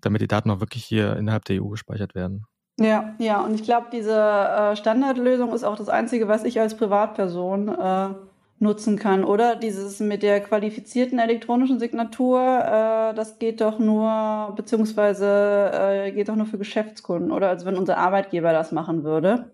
damit 0.00 0.22
die 0.22 0.28
Daten 0.28 0.50
auch 0.50 0.60
wirklich 0.60 0.84
hier 0.84 1.16
innerhalb 1.16 1.44
der 1.44 1.62
EU 1.62 1.68
gespeichert 1.68 2.14
werden. 2.14 2.46
Ja, 2.80 3.14
ja, 3.18 3.40
und 3.40 3.54
ich 3.54 3.64
glaube, 3.64 3.88
diese 3.92 4.14
äh, 4.14 4.76
Standardlösung 4.76 5.52
ist 5.52 5.64
auch 5.64 5.76
das 5.76 5.88
Einzige, 5.88 6.28
was 6.28 6.44
ich 6.44 6.60
als 6.60 6.76
Privatperson 6.76 7.68
äh, 7.68 8.14
nutzen 8.60 8.96
kann, 8.96 9.24
oder? 9.24 9.56
Dieses 9.56 9.98
mit 9.98 10.22
der 10.22 10.40
qualifizierten 10.40 11.18
elektronischen 11.18 11.80
Signatur, 11.80 12.40
äh, 12.40 13.14
das 13.14 13.40
geht 13.40 13.60
doch 13.60 13.80
nur, 13.80 14.52
beziehungsweise 14.54 15.70
äh, 15.72 16.12
geht 16.12 16.28
doch 16.28 16.36
nur 16.36 16.46
für 16.46 16.58
Geschäftskunden, 16.58 17.32
oder? 17.32 17.48
Also 17.48 17.66
wenn 17.66 17.76
unser 17.76 17.98
Arbeitgeber 17.98 18.52
das 18.52 18.70
machen 18.70 19.02
würde. 19.02 19.50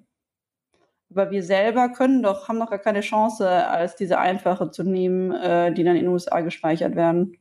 Aber 1.11 1.31
wir 1.31 1.43
selber 1.43 1.91
können 1.91 2.23
doch, 2.23 2.49
haben 2.49 2.59
doch 2.59 2.71
gar 2.71 2.79
keine 2.79 3.01
Chance, 3.01 3.49
als 3.49 3.97
diese 3.97 4.19
einfache 4.19 4.71
zu 4.71 4.83
nehmen, 4.83 5.33
äh, 5.33 5.73
die 5.73 5.85
dann 5.85 5.97
in 5.97 6.05
den 6.05 6.13
USA 6.13 6.41
gespeichert 6.41 6.95
werden. 6.95 7.39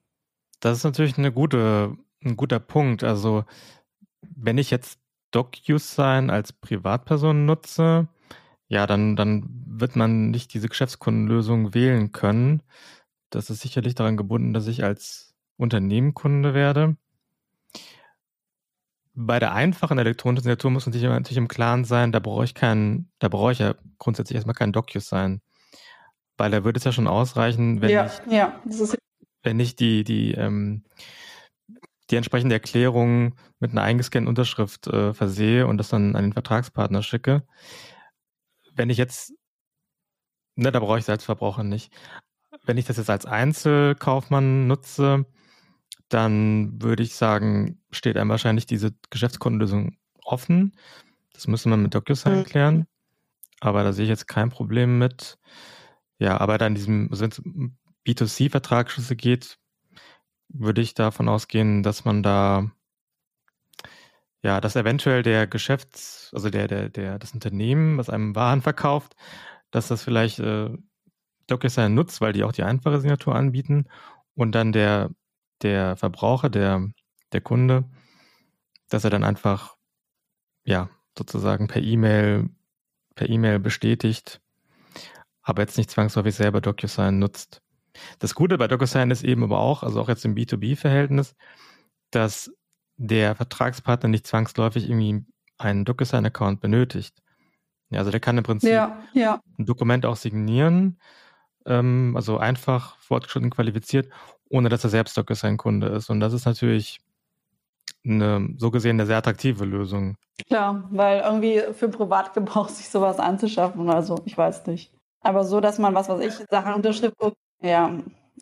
Das 0.61 0.77
ist 0.77 0.83
natürlich 0.85 1.17
eine 1.17 1.33
gute, 1.33 1.97
ein 2.23 2.37
guter 2.37 2.59
Punkt. 2.59 3.03
Also 3.03 3.43
wenn 4.21 4.57
ich 4.57 4.71
jetzt 4.71 5.02
DocuSign 5.33 6.29
als 6.29 6.53
Privatperson 6.53 7.45
nutze, 7.45 8.07
ja, 8.67 8.87
dann, 8.87 9.15
dann 9.15 9.45
wird 9.67 9.95
man 9.95 10.31
nicht 10.31 10.53
diese 10.53 10.69
Geschäftskundenlösung 10.69 11.73
wählen 11.73 12.11
können. 12.11 12.63
Das 13.29 13.49
ist 13.49 13.61
sicherlich 13.61 13.95
daran 13.95 14.17
gebunden, 14.17 14.53
dass 14.53 14.67
ich 14.67 14.83
als 14.83 15.35
Unternehmen 15.57 16.13
Kunde 16.13 16.53
werde. 16.53 16.95
Bei 19.15 19.39
der 19.39 19.53
einfachen 19.53 19.99
elektronischen 19.99 20.43
Signatur 20.43 20.71
muss 20.71 20.85
man 20.85 20.93
sich 20.93 21.03
natürlich 21.03 21.37
im 21.37 21.47
Klaren 21.47 21.85
sein, 21.85 22.11
da 22.11 22.19
brauche 22.19 22.45
ich 22.45 22.55
keinen, 22.55 23.11
da 23.19 23.27
brauche 23.27 23.51
ich 23.51 23.59
ja 23.59 23.75
grundsätzlich 23.99 24.35
erstmal 24.35 24.55
keinen 24.55 24.73
DocuSign. 24.73 25.41
Weil 26.37 26.49
da 26.49 26.63
würde 26.63 26.77
es 26.77 26.83
ja 26.83 26.91
schon 26.91 27.07
ausreichen, 27.07 27.81
wenn 27.81 27.91
ja, 27.91 28.07
ich, 28.07 28.31
ja, 28.31 28.59
wenn 29.43 29.59
ich 29.59 29.75
die, 29.75 30.03
die, 30.03 30.31
ähm, 30.31 30.83
die 32.09 32.15
entsprechende 32.15 32.55
Erklärung 32.55 33.35
mit 33.59 33.71
einer 33.71 33.83
eingescannten 33.83 34.27
Unterschrift 34.27 34.87
äh, 34.87 35.13
versehe 35.13 35.67
und 35.67 35.77
das 35.77 35.89
dann 35.89 36.15
an 36.15 36.23
den 36.23 36.33
Vertragspartner 36.33 37.01
schicke. 37.01 37.43
Wenn 38.75 38.89
ich 38.89 38.97
jetzt, 38.97 39.33
ne, 40.55 40.71
da 40.71 40.79
brauche 40.79 40.97
ich 40.97 41.03
es 41.03 41.09
als 41.09 41.23
Verbraucher 41.23 41.63
nicht. 41.63 41.93
Wenn 42.65 42.77
ich 42.77 42.85
das 42.85 42.97
jetzt 42.97 43.09
als 43.09 43.25
Einzelkaufmann 43.25 44.67
nutze, 44.67 45.25
dann 46.09 46.81
würde 46.81 47.03
ich 47.03 47.15
sagen, 47.15 47.81
steht 47.91 48.17
einem 48.17 48.29
wahrscheinlich 48.29 48.65
diese 48.65 48.91
Geschäftskundenlösung 49.09 49.97
offen. 50.23 50.75
Das 51.33 51.47
müsste 51.47 51.69
man 51.69 51.81
mit 51.81 51.93
DocuSign 51.93 52.39
mhm. 52.39 52.43
klären. 52.43 52.87
Aber 53.59 53.83
da 53.83 53.93
sehe 53.93 54.03
ich 54.03 54.09
jetzt 54.09 54.27
kein 54.27 54.49
Problem 54.49 54.99
mit. 54.99 55.37
Ja, 56.19 56.39
aber 56.39 56.57
dann 56.57 56.75
diesem, 56.75 57.07
also 57.09 57.23
wenn 57.23 57.31
es 57.31 57.41
B2C-Vertragsschlüsse 58.05 59.15
geht, 59.15 59.57
würde 60.53 60.81
ich 60.81 60.93
davon 60.93 61.29
ausgehen, 61.29 61.83
dass 61.83 62.05
man 62.05 62.23
da 62.23 62.71
ja, 64.43 64.59
dass 64.59 64.75
eventuell 64.75 65.23
der 65.23 65.47
Geschäfts-, 65.47 66.31
also 66.33 66.49
der, 66.49 66.67
der, 66.67 66.89
der, 66.89 67.17
das 67.17 67.33
Unternehmen, 67.33 67.97
was 67.97 68.09
einem 68.09 68.35
Waren 68.35 68.61
verkauft, 68.61 69.15
dass 69.71 69.87
das 69.87 70.03
vielleicht 70.03 70.39
äh, 70.39 70.69
DocuSign 71.47 71.93
nutzt, 71.93 72.21
weil 72.21 72.33
die 72.33 72.43
auch 72.43 72.51
die 72.51 72.63
einfache 72.63 72.99
Signatur 72.99 73.35
anbieten 73.35 73.87
und 74.35 74.53
dann 74.53 74.71
der, 74.71 75.09
der 75.61 75.95
Verbraucher, 75.97 76.49
der, 76.49 76.89
der 77.31 77.41
Kunde, 77.41 77.85
dass 78.89 79.03
er 79.03 79.09
dann 79.09 79.23
einfach, 79.23 79.77
ja, 80.65 80.89
sozusagen 81.17 81.67
per 81.67 81.81
E-Mail, 81.81 82.49
per 83.15 83.29
E-Mail 83.29 83.59
bestätigt, 83.59 84.41
aber 85.41 85.61
jetzt 85.61 85.77
nicht 85.77 85.91
zwangsläufig 85.91 86.35
selber 86.35 86.61
DocuSign 86.61 87.19
nutzt. 87.19 87.61
Das 88.19 88.35
Gute 88.35 88.57
bei 88.57 88.67
DocuSign 88.67 89.11
ist 89.11 89.23
eben 89.23 89.43
aber 89.43 89.59
auch, 89.59 89.83
also 89.83 90.01
auch 90.01 90.09
jetzt 90.09 90.25
im 90.25 90.35
B2B-Verhältnis, 90.35 91.35
dass 92.11 92.51
der 92.97 93.35
Vertragspartner 93.35 94.09
nicht 94.09 94.27
zwangsläufig 94.27 94.89
irgendwie 94.89 95.25
einen 95.57 95.85
DocuSign-Account 95.85 96.61
benötigt. 96.61 97.15
Ja, 97.89 97.99
also 97.99 98.11
der 98.11 98.19
kann 98.19 98.37
im 98.37 98.43
Prinzip 98.43 98.71
ja, 98.71 98.97
ja. 99.13 99.39
ein 99.57 99.65
Dokument 99.65 100.05
auch 100.05 100.15
signieren, 100.15 100.99
ähm, 101.65 102.13
also 102.15 102.37
einfach 102.37 102.97
fortgeschritten 102.99 103.49
qualifiziert, 103.49 104.09
ohne 104.49 104.69
dass 104.69 104.83
er 104.83 104.89
selbst 104.89 105.17
DocuSign-Kunde 105.17 105.87
ist. 105.87 106.09
Und 106.09 106.19
das 106.19 106.33
ist 106.33 106.45
natürlich 106.45 106.99
eine 108.05 108.53
so 108.57 108.71
gesehen 108.71 108.97
eine 108.97 109.05
sehr 109.05 109.17
attraktive 109.17 109.65
Lösung. 109.65 110.17
Klar, 110.47 110.87
weil 110.91 111.21
irgendwie 111.21 111.61
für 111.73 111.89
Privatgebrauch 111.89 112.69
sich 112.69 112.89
sowas 112.89 113.19
anzuschaffen, 113.19 113.89
also 113.89 114.21
ich 114.25 114.37
weiß 114.37 114.65
nicht. 114.67 114.93
Aber 115.21 115.45
so, 115.45 115.61
dass 115.61 115.79
man, 115.79 115.95
was 115.95 116.09
weiß 116.09 116.19
ich, 116.19 116.47
Sachen 116.49 116.73
Unterschrift 116.73 117.15
ja, 117.63 117.97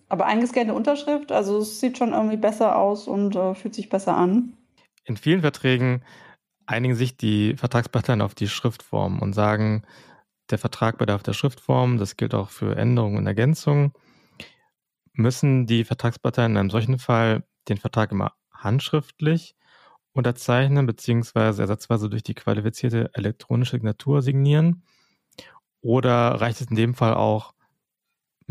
aber 0.10 0.26
eingescannte 0.26 0.74
Unterschrift, 0.74 1.32
also 1.32 1.60
es 1.60 1.80
sieht 1.80 1.98
schon 1.98 2.12
irgendwie 2.12 2.38
besser 2.38 2.78
aus 2.78 3.08
und 3.08 3.36
äh, 3.36 3.56
fühlt 3.56 3.76
sich 3.76 3.88
besser 3.88 4.18
an. 4.18 4.58
In 5.06 5.16
vielen 5.16 5.42
Verträgen 5.42 6.04
einigen 6.66 6.96
sich 6.96 7.18
die 7.18 7.56
Vertragsparteien 7.56 8.22
auf 8.22 8.36
die 8.36 8.48
Schriftform 8.48 9.20
und 9.20 9.34
sagen, 9.34 9.84
der 10.50 10.58
Vertrag 10.58 10.98
bedarf 10.98 11.24
der 11.24 11.34
Schriftform, 11.34 11.98
das 11.98 12.18
gilt 12.18 12.34
auch 12.34 12.50
für 12.50 12.76
Änderungen 12.76 13.18
und 13.18 13.28
Ergänzungen. 13.28 13.94
Müssen 15.14 15.66
die 15.66 15.86
Vertragsparteien 15.86 16.52
in 16.52 16.58
einem 16.58 16.70
solchen 16.70 17.00
Fall 17.00 17.44
den 17.70 17.78
Vertrag 17.78 18.12
immer 18.12 18.34
handschriftlich 18.54 19.56
unterzeichnen, 20.14 20.86
beziehungsweise 20.86 21.62
ersatzweise 21.62 22.10
durch 22.10 22.24
die 22.24 22.34
qualifizierte 22.34 23.12
elektronische 23.14 23.78
Signatur 23.78 24.22
signieren? 24.22 24.84
Oder 25.82 26.42
reicht 26.42 26.62
es 26.62 26.68
in 26.68 26.76
dem 26.76 26.96
Fall 26.96 27.14
auch, 27.14 27.54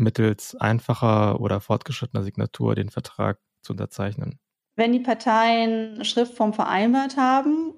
mittels 0.01 0.55
einfacher 0.55 1.39
oder 1.39 1.61
fortgeschrittener 1.61 2.23
Signatur 2.23 2.75
den 2.75 2.89
Vertrag 2.89 3.39
zu 3.61 3.73
unterzeichnen. 3.73 4.39
Wenn 4.75 4.93
die 4.93 4.99
Parteien 4.99 6.03
Schriftform 6.03 6.53
vereinbart 6.53 7.17
haben 7.17 7.73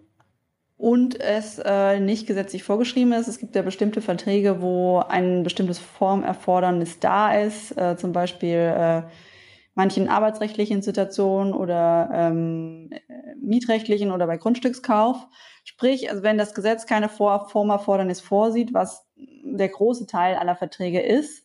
und 0.77 1.19
es 1.19 1.59
äh, 1.59 1.99
nicht 1.99 2.27
gesetzlich 2.27 2.63
vorgeschrieben 2.63 3.13
ist, 3.13 3.27
es 3.27 3.39
gibt 3.39 3.55
ja 3.55 3.61
bestimmte 3.61 4.01
Verträge, 4.01 4.61
wo 4.61 4.99
ein 4.99 5.43
bestimmtes 5.43 5.79
Formerfordernis 5.79 6.99
da 6.99 7.33
ist, 7.33 7.77
äh, 7.77 7.97
zum 7.97 8.11
Beispiel 8.13 8.73
äh, 8.75 9.03
manchen 9.75 10.07
arbeitsrechtlichen 10.07 10.81
Situationen 10.81 11.53
oder 11.53 12.09
ähm, 12.13 12.91
mietrechtlichen 13.41 14.11
oder 14.11 14.27
bei 14.27 14.37
Grundstückskauf. 14.37 15.27
Sprich, 15.63 16.09
also 16.09 16.23
wenn 16.23 16.37
das 16.37 16.53
Gesetz 16.53 16.85
keine 16.85 17.09
Vor 17.09 17.49
Formerfordernis 17.49 18.21
vorsieht, 18.21 18.73
was 18.73 19.07
der 19.15 19.69
große 19.69 20.05
Teil 20.07 20.35
aller 20.35 20.55
Verträge 20.55 21.01
ist, 21.01 21.42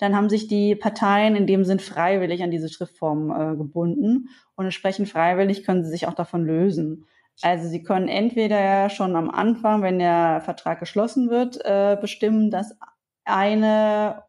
dann 0.00 0.16
haben 0.16 0.30
sich 0.30 0.48
die 0.48 0.74
Parteien 0.74 1.36
in 1.36 1.46
dem 1.46 1.64
Sinn 1.64 1.78
freiwillig 1.78 2.42
an 2.42 2.50
diese 2.50 2.68
Schriftform 2.68 3.30
äh, 3.30 3.56
gebunden 3.56 4.30
und 4.56 4.64
entsprechend 4.64 5.08
freiwillig 5.08 5.64
können 5.64 5.84
sie 5.84 5.90
sich 5.90 6.06
auch 6.08 6.14
davon 6.14 6.44
lösen. 6.44 7.06
Also 7.42 7.68
sie 7.68 7.82
können 7.82 8.08
entweder 8.08 8.90
schon 8.90 9.14
am 9.14 9.30
Anfang, 9.30 9.82
wenn 9.82 9.98
der 9.98 10.40
Vertrag 10.42 10.80
geschlossen 10.80 11.30
wird, 11.30 11.58
äh, 11.64 11.96
bestimmen, 12.00 12.50
dass 12.50 12.76
eine 13.24 14.24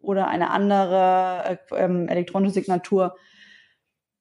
oder 0.00 0.28
eine 0.28 0.50
andere 0.50 1.58
äh, 1.70 1.76
ähm, 1.76 2.08
elektronische 2.08 2.54
Signatur 2.54 3.16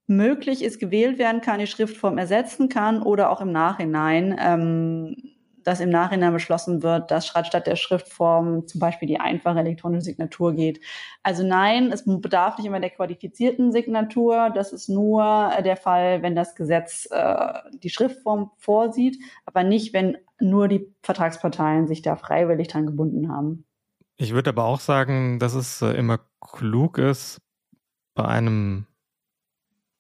möglich 0.08 0.64
ist, 0.64 0.80
gewählt 0.80 1.20
werden 1.20 1.42
kann, 1.42 1.60
die 1.60 1.68
Schriftform 1.68 2.18
ersetzen 2.18 2.70
kann 2.70 3.02
oder 3.02 3.30
auch 3.30 3.42
im 3.42 3.52
Nachhinein, 3.52 4.38
ähm, 4.40 5.16
dass 5.68 5.82
im 5.82 5.90
Nachhinein 5.90 6.32
beschlossen 6.32 6.82
wird, 6.82 7.12
dass 7.12 7.28
statt 7.28 7.68
der 7.68 7.76
Schriftform 7.76 8.68
zum 8.68 8.80
Beispiel 8.80 9.06
die 9.06 9.20
einfache 9.20 9.60
elektronische 9.60 10.06
Signatur 10.06 10.54
geht. 10.54 10.80
Also 11.24 11.46
nein, 11.46 11.92
es 11.92 12.06
bedarf 12.06 12.58
nicht 12.58 12.68
immer 12.68 12.80
der 12.80 12.92
qualifizierten 12.92 13.74
Signatur. 13.74 14.50
Das 14.56 14.72
ist 14.72 14.88
nur 14.88 15.52
äh, 15.58 15.62
der 15.62 15.76
Fall, 15.76 16.22
wenn 16.22 16.36
das 16.36 16.56
Gesetz 16.56 17.06
äh, 17.12 17.54
die 17.84 17.90
Schriftform 17.90 18.50
vorsieht, 18.56 19.22
aber 19.46 19.66
nicht, 19.66 19.94
wenn 19.94 20.18
nur 20.40 20.70
die 20.70 20.88
Vertragsparteien 21.04 21.86
sich 21.86 22.02
da 22.02 22.16
freiwillig 22.16 22.70
dran 22.70 22.86
gebunden 22.86 23.30
haben. 23.30 23.66
Ich 24.16 24.32
würde 24.32 24.52
aber 24.52 24.64
auch 24.64 24.80
sagen, 24.80 25.38
dass 25.38 25.54
es 25.54 25.82
äh, 25.82 25.92
immer 25.92 26.22
klug 26.40 26.98
ist, 26.98 27.42
bei 28.16 28.24
einem 28.24 28.88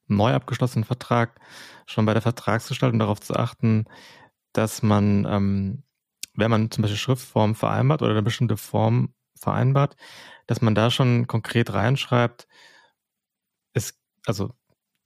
neu 0.07 0.31
abgeschlossenen 0.31 0.85
Vertrag 0.85 1.41
schon 1.87 2.05
bei 2.05 2.13
der 2.13 2.21
Vertragsgestaltung 2.21 2.99
darauf 2.99 3.19
zu 3.19 3.35
achten, 3.35 3.85
dass 4.57 4.81
man, 4.81 5.25
ähm, 5.25 5.83
wenn 6.33 6.51
man 6.51 6.71
zum 6.71 6.81
Beispiel 6.81 6.97
Schriftform 6.97 7.55
vereinbart 7.55 8.01
oder 8.01 8.11
eine 8.11 8.23
bestimmte 8.23 8.57
Form 8.57 9.13
vereinbart, 9.35 9.95
dass 10.47 10.61
man 10.61 10.75
da 10.75 10.89
schon 10.89 11.27
konkret 11.27 11.73
reinschreibt, 11.73 12.47
es, 13.73 13.99
also 14.25 14.53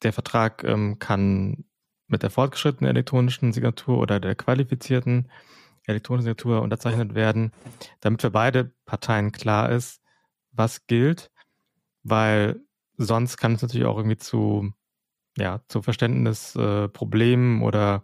der 0.04 0.14
Vertrag 0.14 0.64
ähm, 0.64 1.00
kann 1.00 1.66
mit 2.08 2.24
der 2.24 2.30
fortgeschrittenen 2.30 2.90
elektronischen 2.90 3.54
Signatur 3.54 3.98
oder 3.98 4.20
der 4.20 4.36
qualifizierten 4.36 5.30
elektronischen 5.86 6.26
Signatur 6.26 6.62
unterzeichnet 6.62 7.16
werden, 7.16 7.52
damit 8.00 8.22
für 8.22 8.32
beide 8.32 8.74
Parteien 8.86 9.32
klar 9.32 9.70
ist, 9.70 10.02
was 10.52 10.88
gilt, 10.88 11.32
weil 12.04 12.62
sonst 12.98 13.38
kann 13.38 13.54
es 13.54 13.62
natürlich 13.62 13.88
auch 13.88 13.98
irgendwie 13.98 14.18
zu 14.18 14.74
ja, 15.38 15.62
zu 15.68 15.82
Verständnisproblemen 15.82 17.62
äh, 17.62 17.64
oder 17.64 18.04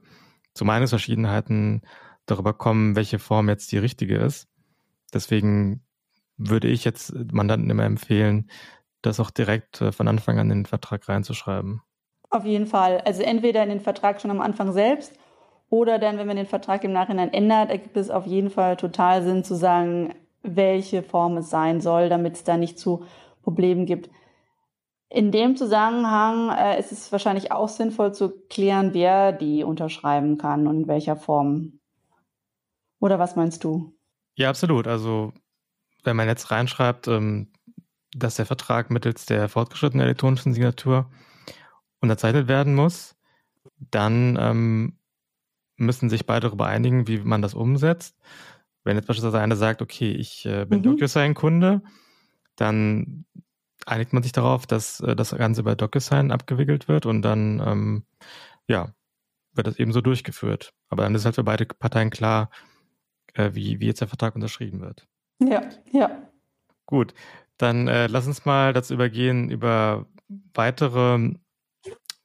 zu 0.57 0.65
Meinungsverschiedenheiten 0.65 1.81
darüber 2.25 2.53
kommen, 2.53 2.95
welche 2.95 3.19
Form 3.19 3.49
jetzt 3.49 3.71
die 3.71 3.77
richtige 3.77 4.17
ist. 4.17 4.47
Deswegen 5.13 5.83
würde 6.37 6.67
ich 6.67 6.83
jetzt 6.83 7.13
Mandanten 7.31 7.69
immer 7.69 7.85
empfehlen, 7.85 8.49
das 9.01 9.19
auch 9.19 9.31
direkt 9.31 9.81
äh, 9.81 9.91
von 9.91 10.07
Anfang 10.07 10.37
an 10.39 10.51
in 10.51 10.59
den 10.59 10.65
Vertrag 10.65 11.07
reinzuschreiben. 11.07 11.81
Auf 12.29 12.45
jeden 12.45 12.67
Fall. 12.67 13.01
Also 13.01 13.23
entweder 13.23 13.63
in 13.63 13.69
den 13.69 13.79
Vertrag 13.79 14.21
schon 14.21 14.31
am 14.31 14.41
Anfang 14.41 14.73
selbst 14.73 15.13
oder 15.69 15.99
dann, 15.99 16.17
wenn 16.17 16.27
man 16.27 16.37
den 16.37 16.45
Vertrag 16.45 16.83
im 16.83 16.91
Nachhinein 16.91 17.33
ändert, 17.33 17.69
ergibt 17.69 17.97
es 17.97 18.09
auf 18.09 18.25
jeden 18.25 18.49
Fall 18.49 18.75
total 18.75 19.23
Sinn 19.23 19.43
zu 19.43 19.55
sagen, 19.55 20.13
welche 20.43 21.03
Form 21.03 21.37
es 21.37 21.49
sein 21.49 21.81
soll, 21.81 22.09
damit 22.09 22.35
es 22.35 22.43
da 22.43 22.57
nicht 22.57 22.79
zu 22.79 23.05
Problemen 23.43 23.85
gibt. 23.85 24.09
In 25.09 25.31
dem 25.31 25.55
Zusammenhang 25.55 26.49
äh, 26.49 26.79
ist 26.79 26.91
es 26.91 27.11
wahrscheinlich 27.11 27.51
auch 27.51 27.69
sinnvoll 27.69 28.13
zu 28.13 28.29
klären, 28.49 28.93
wer 28.93 29.31
die 29.31 29.63
unterschreiben 29.63 30.37
kann 30.37 30.67
und 30.67 30.81
in 30.81 30.87
welcher 30.87 31.15
Form. 31.15 31.79
Oder 32.99 33.17
was 33.17 33.35
meinst 33.35 33.63
du? 33.63 33.93
Ja, 34.35 34.49
absolut. 34.49 34.87
Also 34.87 35.33
wenn 36.03 36.15
man 36.15 36.27
jetzt 36.27 36.51
reinschreibt, 36.51 37.07
ähm, 37.07 37.51
dass 38.11 38.35
der 38.35 38.45
Vertrag 38.45 38.89
mittels 38.89 39.25
der 39.25 39.47
fortgeschrittenen 39.49 40.05
elektronischen 40.05 40.53
Signatur 40.53 41.09
unterzeichnet 41.99 42.47
werden 42.47 42.75
muss, 42.75 43.15
dann 43.79 44.37
ähm, 44.39 44.97
müssen 45.77 46.09
sich 46.09 46.25
beide 46.25 46.47
darüber 46.47 46.67
einigen, 46.67 47.07
wie 47.07 47.19
man 47.19 47.41
das 47.41 47.53
umsetzt. 47.53 48.17
Wenn 48.83 48.95
jetzt 48.95 49.07
beispielsweise 49.07 49.39
einer 49.39 49.55
sagt, 49.55 49.81
okay, 49.81 50.11
ich 50.11 50.45
äh, 50.45 50.65
bin 50.65 50.79
mhm. 50.79 50.83
DocuSign-Kunde, 50.83 51.81
dann 52.55 53.25
einigt 53.87 54.13
man 54.13 54.23
sich 54.23 54.31
darauf, 54.31 54.67
dass 54.67 54.99
äh, 54.99 55.15
das 55.15 55.31
Ganze 55.31 55.63
bei 55.63 55.75
DocuSign 55.75 56.31
abgewickelt 56.31 56.87
wird 56.87 57.05
und 57.05 57.21
dann, 57.21 57.61
ähm, 57.65 58.03
ja, 58.67 58.93
wird 59.53 59.67
das 59.67 59.79
eben 59.79 59.91
so 59.91 60.01
durchgeführt. 60.01 60.73
Aber 60.89 61.03
dann 61.03 61.15
ist 61.15 61.25
halt 61.25 61.35
für 61.35 61.43
beide 61.43 61.65
Parteien 61.65 62.09
klar, 62.09 62.49
äh, 63.33 63.51
wie, 63.53 63.79
wie 63.79 63.87
jetzt 63.87 64.01
der 64.01 64.07
Vertrag 64.07 64.35
unterschrieben 64.35 64.81
wird. 64.81 65.07
Ja, 65.39 65.61
ja. 65.91 66.29
Gut, 66.85 67.13
dann 67.57 67.87
äh, 67.87 68.07
lass 68.07 68.27
uns 68.27 68.45
mal 68.45 68.73
dazu 68.73 68.93
übergehen, 68.93 69.49
über 69.49 70.05
weitere, 70.53 71.35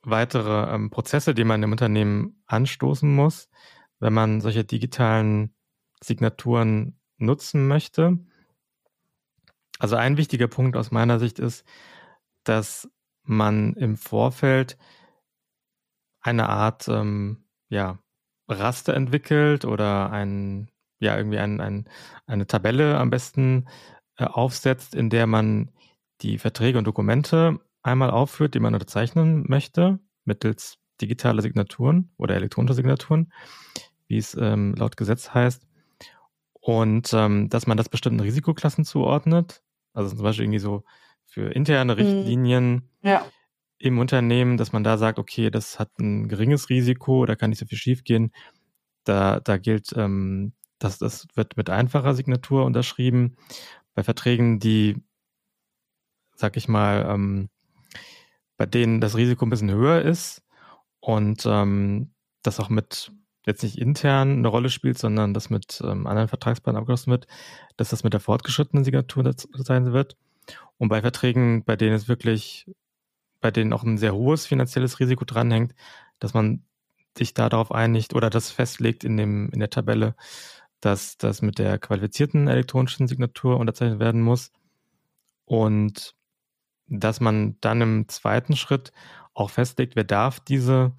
weitere 0.02 0.74
ähm, 0.74 0.90
Prozesse, 0.90 1.34
die 1.34 1.44
man 1.44 1.62
im 1.62 1.72
Unternehmen 1.72 2.42
anstoßen 2.46 3.12
muss, 3.12 3.48
wenn 4.00 4.12
man 4.12 4.40
solche 4.40 4.64
digitalen 4.64 5.54
Signaturen 6.02 6.98
nutzen 7.18 7.68
möchte. 7.68 8.18
Also 9.82 9.96
ein 9.96 10.16
wichtiger 10.16 10.46
Punkt 10.46 10.76
aus 10.76 10.92
meiner 10.92 11.18
Sicht 11.18 11.40
ist, 11.40 11.66
dass 12.44 12.88
man 13.24 13.74
im 13.74 13.96
Vorfeld 13.96 14.78
eine 16.20 16.48
Art 16.48 16.86
ähm, 16.86 17.46
ja, 17.68 17.98
Raster 18.46 18.94
entwickelt 18.94 19.64
oder 19.64 20.12
ein, 20.12 20.70
ja, 21.00 21.16
irgendwie 21.16 21.40
ein, 21.40 21.60
ein, 21.60 21.88
eine 22.26 22.46
Tabelle 22.46 22.96
am 22.96 23.10
besten 23.10 23.66
äh, 24.18 24.24
aufsetzt, 24.24 24.94
in 24.94 25.10
der 25.10 25.26
man 25.26 25.72
die 26.20 26.38
Verträge 26.38 26.78
und 26.78 26.84
Dokumente 26.84 27.58
einmal 27.82 28.12
aufführt, 28.12 28.54
die 28.54 28.60
man 28.60 28.74
unterzeichnen 28.74 29.46
möchte, 29.48 29.98
mittels 30.24 30.78
digitaler 31.00 31.42
Signaturen 31.42 32.12
oder 32.18 32.36
elektronischer 32.36 32.74
Signaturen, 32.74 33.32
wie 34.06 34.18
es 34.18 34.36
ähm, 34.40 34.76
laut 34.76 34.96
Gesetz 34.96 35.30
heißt. 35.30 35.66
Und 36.60 37.12
ähm, 37.14 37.48
dass 37.48 37.66
man 37.66 37.76
das 37.76 37.88
bestimmten 37.88 38.20
Risikoklassen 38.20 38.84
zuordnet, 38.84 39.64
also 39.92 40.14
zum 40.14 40.22
Beispiel 40.22 40.44
irgendwie 40.44 40.58
so 40.58 40.84
für 41.24 41.54
interne 41.54 41.94
mhm. 41.94 42.00
Richtlinien 42.00 42.88
ja. 43.02 43.24
im 43.78 43.98
Unternehmen, 43.98 44.56
dass 44.56 44.72
man 44.72 44.84
da 44.84 44.98
sagt, 44.98 45.18
okay, 45.18 45.50
das 45.50 45.78
hat 45.78 45.98
ein 45.98 46.28
geringes 46.28 46.68
Risiko, 46.68 47.26
da 47.26 47.36
kann 47.36 47.50
nicht 47.50 47.58
so 47.58 47.66
viel 47.66 47.78
schiefgehen. 47.78 48.32
Da, 49.04 49.40
da 49.40 49.56
gilt, 49.56 49.92
ähm, 49.96 50.52
dass 50.78 50.98
das 50.98 51.26
wird 51.34 51.56
mit 51.56 51.70
einfacher 51.70 52.14
Signatur 52.14 52.64
unterschrieben. 52.64 53.36
Bei 53.94 54.02
Verträgen, 54.02 54.60
die, 54.60 55.02
sag 56.34 56.56
ich 56.56 56.68
mal, 56.68 57.06
ähm, 57.08 57.48
bei 58.56 58.66
denen 58.66 59.00
das 59.00 59.16
Risiko 59.16 59.44
ein 59.44 59.50
bisschen 59.50 59.70
höher 59.70 60.02
ist 60.02 60.42
und 61.00 61.44
ähm, 61.46 62.12
das 62.42 62.60
auch 62.60 62.68
mit 62.68 63.12
jetzt 63.46 63.62
nicht 63.62 63.78
intern 63.78 64.38
eine 64.38 64.48
Rolle 64.48 64.70
spielt, 64.70 64.98
sondern 64.98 65.34
das 65.34 65.50
mit 65.50 65.80
ähm, 65.84 66.06
anderen 66.06 66.28
Vertragspartnern 66.28 66.80
abgeschlossen 66.80 67.10
wird, 67.10 67.26
dass 67.76 67.90
das 67.90 68.04
mit 68.04 68.12
der 68.12 68.20
fortgeschrittenen 68.20 68.84
Signatur 68.84 69.32
sein 69.36 69.92
wird. 69.92 70.16
Und 70.78 70.88
bei 70.88 71.00
Verträgen, 71.00 71.64
bei 71.64 71.76
denen 71.76 71.94
es 71.94 72.08
wirklich, 72.08 72.66
bei 73.40 73.50
denen 73.50 73.72
auch 73.72 73.82
ein 73.82 73.98
sehr 73.98 74.14
hohes 74.14 74.46
finanzielles 74.46 75.00
Risiko 75.00 75.24
dranhängt, 75.24 75.74
dass 76.18 76.34
man 76.34 76.64
sich 77.16 77.34
da 77.34 77.48
darauf 77.48 77.72
einigt 77.72 78.14
oder 78.14 78.30
das 78.30 78.50
festlegt 78.50 79.04
in 79.04 79.16
dem, 79.16 79.50
in 79.50 79.60
der 79.60 79.70
Tabelle, 79.70 80.14
dass 80.80 81.16
das 81.18 81.42
mit 81.42 81.58
der 81.58 81.78
qualifizierten 81.78 82.48
elektronischen 82.48 83.06
Signatur 83.06 83.58
unterzeichnet 83.58 84.00
werden 84.00 84.22
muss. 84.22 84.50
Und 85.44 86.14
dass 86.86 87.20
man 87.20 87.56
dann 87.60 87.80
im 87.80 88.08
zweiten 88.08 88.56
Schritt 88.56 88.92
auch 89.34 89.50
festlegt, 89.50 89.96
wer 89.96 90.04
darf 90.04 90.40
diese 90.40 90.94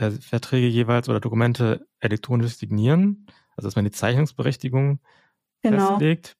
äh, 0.00 0.10
Verträge 0.10 0.66
jeweils 0.66 1.08
oder 1.08 1.20
Dokumente 1.20 1.86
elektronisch 2.00 2.56
signieren, 2.56 3.26
also 3.56 3.68
dass 3.68 3.76
man 3.76 3.84
die 3.84 3.90
Zeichnungsberechtigung 3.90 5.00
genau. 5.62 5.88
festlegt. 5.88 6.36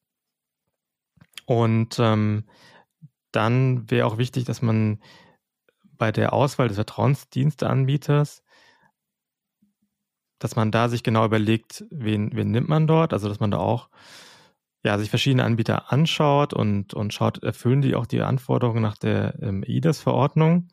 Und 1.47 1.99
ähm, 1.99 2.45
dann 3.33 3.91
wäre 3.91 4.07
auch 4.07 4.19
wichtig, 4.19 4.45
dass 4.45 4.63
man 4.63 5.01
bei 5.83 6.13
der 6.13 6.33
Auswahl 6.33 6.69
des 6.69 6.77
Vertrauensdiensteanbieters, 6.77 8.43
dass 10.39 10.57
man 10.57 10.71
da 10.71 10.89
sich 10.89 11.03
genau 11.03 11.25
überlegt, 11.27 11.85
wen, 11.91 12.35
wen 12.35 12.51
nimmt 12.51 12.69
man 12.69 12.87
dort, 12.87 13.13
also 13.13 13.29
dass 13.29 13.41
man 13.41 13.51
da 13.51 13.59
auch 13.59 13.91
ja, 14.83 14.99
sich 14.99 15.11
verschiedene 15.11 15.45
Anbieter 15.45 15.93
anschaut 15.93 16.55
und, 16.55 16.95
und 16.95 17.13
schaut, 17.13 17.43
erfüllen 17.43 17.83
die 17.83 17.95
auch 17.95 18.07
die 18.07 18.23
Anforderungen 18.23 18.83
nach 18.83 18.97
der 18.97 19.35
ähm, 19.43 19.63
IDES-Verordnung. 19.63 20.69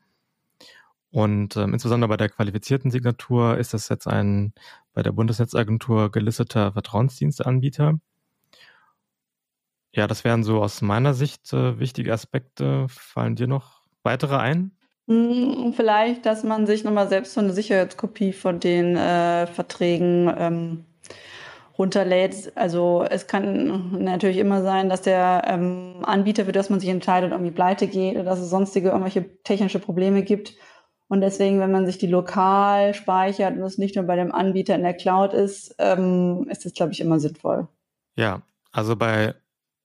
Und 1.11 1.55
ähm, 1.55 1.73
insbesondere 1.73 2.09
bei 2.09 2.17
der 2.17 2.29
qualifizierten 2.29 2.91
Signatur 2.91 3.57
ist 3.57 3.73
das 3.73 3.89
jetzt 3.89 4.07
ein 4.07 4.53
bei 4.93 5.03
der 5.03 5.11
Bundesnetzagentur 5.11 6.11
gelisteter 6.11 6.73
Vertrauensdiensteanbieter. 6.73 7.99
Ja, 9.93 10.07
das 10.07 10.23
wären 10.23 10.43
so 10.43 10.61
aus 10.61 10.81
meiner 10.81 11.13
Sicht 11.13 11.53
äh, 11.53 11.79
wichtige 11.79 12.13
Aspekte. 12.13 12.87
Fallen 12.89 13.35
dir 13.35 13.47
noch 13.47 13.81
weitere 14.03 14.37
ein? 14.37 14.71
Hm, 15.07 15.73
vielleicht, 15.75 16.25
dass 16.25 16.43
man 16.43 16.67
sich 16.67 16.83
nochmal 16.83 17.07
selbst 17.07 17.33
so 17.33 17.39
eine 17.39 17.53
Sicherheitskopie 17.53 18.33
von 18.33 18.59
den 18.59 18.97
äh, 18.97 19.47
Verträgen 19.47 20.31
ähm, 20.37 20.85
runterlädt. 21.77 22.51
Also 22.55 23.05
es 23.09 23.27
kann 23.27 24.03
natürlich 24.03 24.37
immer 24.37 24.61
sein, 24.61 24.89
dass 24.89 25.01
der 25.01 25.43
ähm, 25.47 25.97
Anbieter, 26.03 26.45
für 26.45 26.51
das 26.51 26.69
man 26.69 26.79
sich 26.79 26.89
entscheidet, 26.89 27.31
irgendwie 27.31 27.51
pleite 27.51 27.87
geht 27.87 28.15
oder 28.15 28.25
dass 28.25 28.39
es 28.39 28.49
sonstige 28.49 28.89
irgendwelche 28.89 29.41
technische 29.43 29.79
Probleme 29.79 30.23
gibt. 30.23 30.55
Und 31.09 31.21
deswegen, 31.21 31.59
wenn 31.59 31.71
man 31.71 31.85
sich 31.85 31.97
die 31.97 32.07
lokal 32.07 32.93
speichert 32.93 33.55
und 33.55 33.63
es 33.63 33.77
nicht 33.77 33.95
nur 33.95 34.03
bei 34.05 34.17
dem 34.17 34.33
Anbieter 34.33 34.75
in 34.75 34.83
der 34.83 34.93
Cloud 34.93 35.33
ist, 35.33 35.73
ähm, 35.79 36.47
ist 36.49 36.65
das, 36.65 36.73
glaube 36.73 36.91
ich, 36.91 36.99
immer 36.99 37.19
sinnvoll. 37.19 37.67
Ja, 38.15 38.41
also 38.71 38.95
bei 38.95 39.35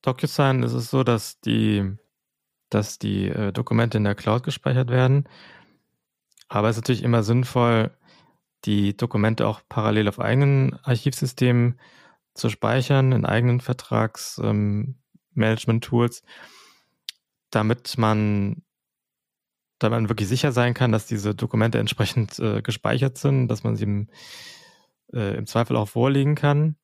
DocuSign 0.03 0.63
ist 0.65 0.73
es 0.73 0.91
so, 0.91 1.05
dass 1.05 1.41
die, 1.41 1.97
dass 2.71 2.99
die 2.99 3.29
äh, 3.29 3.53
Dokumente 3.53 3.99
in 3.99 4.05
der 4.05 4.17
Cloud 4.17 4.43
gespeichert 4.43 4.91
werden. 4.91 5.29
Aber 6.49 6.69
es 6.69 6.77
ist 6.77 6.83
natürlich 6.83 7.05
immer 7.05 7.23
sinnvoll, 7.23 7.93
die 8.65 8.97
Dokumente 8.97 9.47
auch 9.47 9.61
parallel 9.69 10.09
auf 10.09 10.19
eigenen 10.19 10.77
Archivsystemen 10.83 11.79
zu 12.35 12.49
speichern, 12.49 13.13
in 13.13 13.27
eigenen 13.27 13.61
Vertragsmanagement-Tools, 13.61 16.21
ähm, 16.21 16.27
damit 17.51 17.99
man 17.99 18.63
damit 19.83 20.01
man 20.01 20.09
wirklich 20.09 20.29
sicher 20.29 20.53
sein 20.53 20.75
kann, 20.75 20.93
dass 20.93 21.07
diese 21.07 21.35
Dokumente 21.35 21.79
entsprechend 21.79 22.39
äh, 22.39 22.63
gespeichert 22.63 23.19
sind, 23.19 23.49
dass 23.49 23.65
man 23.65 23.77
sie 23.77 23.85
im, 23.85 24.09
äh, 25.13 25.37
im 25.37 25.47
Zweifel 25.47 25.77
auch 25.77 25.89
vorlegen 25.89 26.35
kann. 26.35 26.77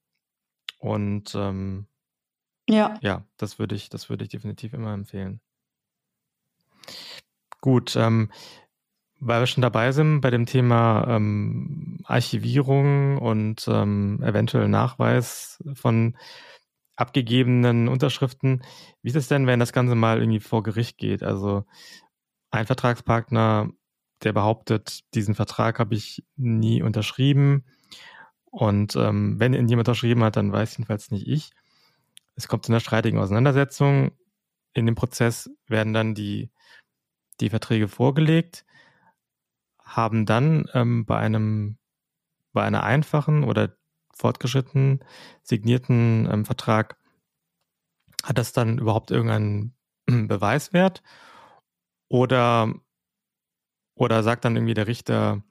Und 0.78 1.34
ähm, 1.34 1.86
ja. 2.68 2.98
ja, 3.00 3.24
das 3.36 3.58
würde 3.58 3.74
ich, 3.74 3.88
das 3.88 4.10
würde 4.10 4.24
ich 4.24 4.30
definitiv 4.30 4.74
immer 4.74 4.92
empfehlen. 4.92 5.40
Gut, 7.60 7.96
ähm, 7.96 8.30
weil 9.20 9.40
wir 9.40 9.46
schon 9.46 9.62
dabei 9.62 9.92
sind 9.92 10.20
bei 10.20 10.30
dem 10.30 10.46
Thema 10.46 11.06
ähm, 11.08 11.98
Archivierung 12.04 13.18
und 13.18 13.66
ähm, 13.68 14.22
eventuell 14.22 14.68
Nachweis 14.68 15.62
von 15.74 16.16
abgegebenen 16.94 17.88
Unterschriften, 17.88 18.62
wie 19.02 19.08
ist 19.08 19.16
es 19.16 19.28
denn, 19.28 19.46
wenn 19.46 19.60
das 19.60 19.72
Ganze 19.72 19.94
mal 19.94 20.18
irgendwie 20.18 20.40
vor 20.40 20.62
Gericht 20.62 20.98
geht? 20.98 21.22
Also 21.22 21.64
ein 22.50 22.66
Vertragspartner, 22.66 23.70
der 24.22 24.32
behauptet, 24.32 25.02
diesen 25.14 25.34
Vertrag 25.34 25.78
habe 25.78 25.94
ich 25.94 26.24
nie 26.36 26.82
unterschrieben. 26.82 27.64
Und 28.46 28.96
ähm, 28.96 29.38
wenn 29.38 29.54
ihn 29.54 29.68
jemand 29.68 29.88
unterschrieben 29.88 30.24
hat, 30.24 30.36
dann 30.36 30.52
weiß 30.52 30.76
jedenfalls 30.76 31.10
nicht 31.10 31.26
ich. 31.26 31.50
Es 32.34 32.48
kommt 32.48 32.64
zu 32.64 32.72
einer 32.72 32.80
streitigen 32.80 33.18
Auseinandersetzung. 33.18 34.12
In 34.72 34.86
dem 34.86 34.94
Prozess 34.94 35.50
werden 35.66 35.92
dann 35.92 36.14
die, 36.14 36.50
die 37.40 37.50
Verträge 37.50 37.88
vorgelegt, 37.88 38.64
haben 39.82 40.26
dann 40.26 40.68
ähm, 40.74 41.04
bei 41.04 41.18
einem, 41.18 41.78
bei 42.52 42.64
einer 42.64 42.82
einfachen 42.82 43.44
oder 43.44 43.76
fortgeschrittenen 44.14 45.04
signierten 45.42 46.28
ähm, 46.30 46.44
Vertrag 46.44 46.96
hat 48.24 48.38
das 48.38 48.52
dann 48.52 48.78
überhaupt 48.78 49.10
irgendeinen 49.10 49.74
Beweiswert 50.06 51.02
oder, 52.08 52.72
oder 53.94 54.22
sagt 54.22 54.44
dann 54.44 54.56
irgendwie 54.56 54.74
der 54.74 54.86
Richter, 54.86 55.42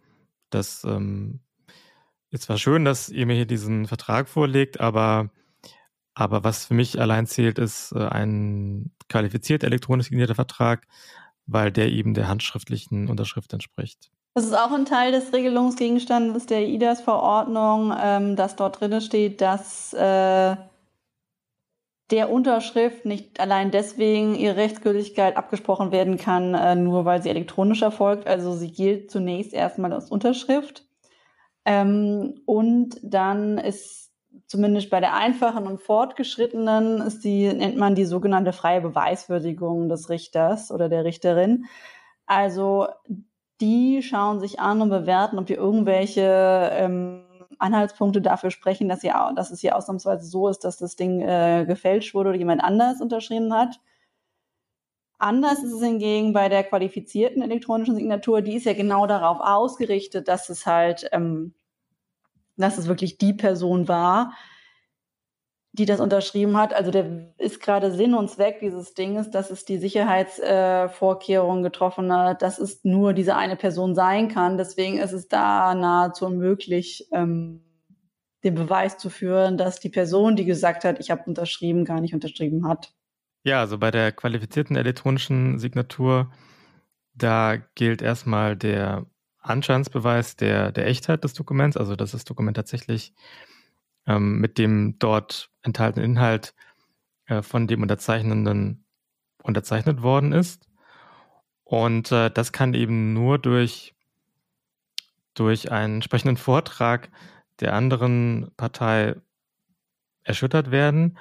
dass 0.50 0.84
ähm, 0.84 1.42
ist 2.30 2.44
zwar 2.44 2.58
schön, 2.58 2.86
dass 2.86 3.10
ihr 3.10 3.26
mir 3.26 3.36
hier 3.36 3.46
diesen 3.46 3.86
Vertrag 3.86 4.28
vorlegt, 4.28 4.80
aber, 4.80 5.30
aber 6.14 6.44
was 6.44 6.66
für 6.66 6.74
mich 6.74 7.00
allein 7.00 7.26
zählt, 7.26 7.58
ist 7.58 7.94
äh, 7.94 8.06
ein 8.06 8.92
qualifiziert 9.10 9.64
elektronisch 9.64 10.08
signierter 10.08 10.36
Vertrag, 10.36 10.88
weil 11.46 11.72
der 11.72 11.90
eben 11.90 12.14
der 12.14 12.28
handschriftlichen 12.28 13.08
Unterschrift 13.08 13.54
entspricht. 13.54 14.12
Das 14.34 14.46
ist 14.46 14.54
auch 14.54 14.72
ein 14.72 14.86
Teil 14.86 15.12
des 15.12 15.34
Regelungsgegenstandes 15.34 16.46
der 16.46 16.68
IDAS-Verordnung, 16.68 17.94
ähm, 18.00 18.36
dass 18.36 18.56
dort 18.56 18.80
drin 18.80 19.02
steht, 19.02 19.42
dass 19.42 19.94
äh, 19.94 20.56
der 22.12 22.32
Unterschrift 22.32 23.06
nicht 23.06 23.40
allein 23.40 23.72
deswegen 23.72 24.36
ihre 24.36 24.56
Rechtsgültigkeit 24.56 25.36
abgesprochen 25.36 25.92
werden 25.92 26.18
kann, 26.18 26.54
äh, 26.54 26.76
nur 26.76 27.06
weil 27.06 27.22
sie 27.22 27.30
elektronisch 27.30 27.82
erfolgt. 27.82 28.28
Also 28.28 28.54
sie 28.54 28.72
gilt 28.72 29.12
zunächst 29.12 29.54
erstmal 29.54 29.92
als 29.92 30.10
Unterschrift. 30.10 30.86
Ähm, 31.66 32.42
und 32.46 32.98
dann 33.04 33.58
ist 33.58 34.14
zumindest 34.46 34.90
bei 34.90 35.02
der 35.02 35.16
einfachen 35.16 35.68
und 35.68 35.82
fortgeschrittenen 35.82 37.02
ist 37.02 37.26
die, 37.26 37.52
nennt 37.52 37.76
man 37.76 37.96
die 37.96 38.06
sogenannte 38.06 38.54
freie 38.54 38.80
Beweiswürdigung 38.80 39.90
des 39.90 40.10
Richters 40.10 40.72
oder 40.72 40.88
der 40.88 41.04
Richterin. 41.04 41.66
Also 42.26 42.88
die 43.60 44.02
schauen 44.02 44.40
sich 44.40 44.60
an 44.60 44.82
und 44.82 44.90
bewerten, 44.90 45.40
ob 45.40 45.48
die 45.48 45.56
irgendwelche 45.56 46.70
ähm, 46.74 47.27
Anhaltspunkte 47.60 48.22
dafür 48.22 48.52
sprechen, 48.52 48.90
dass, 48.90 49.02
hier, 49.02 49.34
dass 49.36 49.52
es 49.52 49.62
hier 49.62 49.76
ausnahmsweise 49.76 50.26
so 50.26 50.48
ist, 50.48 50.64
dass 50.64 50.78
das 50.78 50.96
Ding 50.96 51.22
äh, 51.22 51.66
gefälscht 51.68 52.14
wurde 52.14 52.30
oder 52.30 52.38
jemand 52.38 52.64
anders 52.64 53.02
unterschrieben 53.02 53.54
hat. 53.54 53.80
Anders 55.20 55.64
ist 55.64 55.74
es 55.74 55.82
hingegen 55.82 56.34
bei 56.34 56.48
der 56.48 56.64
qualifizierten 56.64 57.42
elektronischen 57.42 57.96
Signatur, 57.96 58.42
die 58.42 58.56
ist 58.56 58.66
ja 58.66 58.74
genau 58.74 59.08
darauf 59.08 59.40
ausgerichtet, 59.40 60.28
dass 60.28 60.50
es 60.50 60.66
halt, 60.66 61.10
ähm, 61.12 61.56
dass 62.56 62.78
es 62.78 62.88
wirklich 62.88 63.18
die 63.18 63.34
Person 63.34 63.88
war, 63.88 64.34
die 65.78 65.86
das 65.86 66.00
unterschrieben 66.00 66.58
hat. 66.58 66.74
Also 66.74 66.92
der 66.92 67.34
ist 67.38 67.62
gerade 67.62 67.92
Sinn 67.92 68.14
und 68.14 68.30
Zweck 68.30 68.60
dieses 68.60 68.94
Dinges, 68.94 69.30
dass 69.30 69.52
es 69.52 69.64
die 69.66 69.78
Sicherheitsvorkehrungen 69.78 71.64
äh, 71.64 71.68
getroffen 71.68 72.12
hat, 72.12 72.42
dass 72.42 72.58
es 72.58 72.84
nur 72.84 73.14
diese 73.14 73.36
eine 73.36 73.56
Person 73.56 73.94
sein 73.94 74.28
kann. 74.28 74.58
Deswegen 74.58 74.98
ist 74.98 75.14
es 75.14 75.28
da 75.28 75.76
nahezu 75.76 76.26
unmöglich, 76.26 77.08
ähm, 77.12 77.64
den 78.44 78.56
Beweis 78.56 78.98
zu 78.98 79.10
führen, 79.10 79.58
dass 79.58 79.80
die 79.80 79.90
Person, 79.90 80.36
die 80.36 80.46
gesagt 80.46 80.84
hat, 80.84 81.00
ich 81.00 81.12
habe 81.12 81.24
unterschrieben, 81.26 81.86
gar 81.86 82.02
nicht 82.02 82.14
unterschrieben 82.14 82.68
hat. 82.68 82.94
Ja, 83.44 83.60
also 83.60 83.78
bei 83.78 83.92
der 83.92 84.12
qualifizierten 84.12 84.76
elektronischen 84.76 85.60
Signatur, 85.60 86.32
da 87.14 87.58
gilt 87.76 88.02
erstmal 88.02 88.56
der 88.56 89.06
Anscheinsbeweis 89.40 90.36
der, 90.36 90.72
der 90.72 90.88
Echtheit 90.88 91.24
des 91.24 91.34
Dokuments, 91.34 91.78
also 91.78 91.96
dass 91.96 92.12
das 92.12 92.26
Dokument 92.26 92.58
tatsächlich 92.58 93.14
ähm, 94.08 94.40
mit 94.40 94.58
dem 94.58 94.98
dort 95.00 95.52
enthaltenen 95.62 96.12
Inhalt 96.12 96.56
äh, 97.26 97.42
von 97.42 97.68
dem 97.68 97.82
Unterzeichnenden 97.82 98.86
unterzeichnet 99.44 100.02
worden 100.02 100.32
ist. 100.32 100.68
Und 101.64 102.12
äh, 102.12 102.32
das 102.32 102.52
kann 102.52 102.74
eben 102.74 103.14
nur 103.14 103.38
durch, 103.38 103.94
durch 105.34 105.72
einen 105.72 105.96
entsprechenden 105.96 106.38
Vortrag 106.38 107.10
der 107.60 107.74
anderen 107.74 108.52
Partei 108.56 109.16
erschüttert 110.24 110.72
werden, 110.72 111.18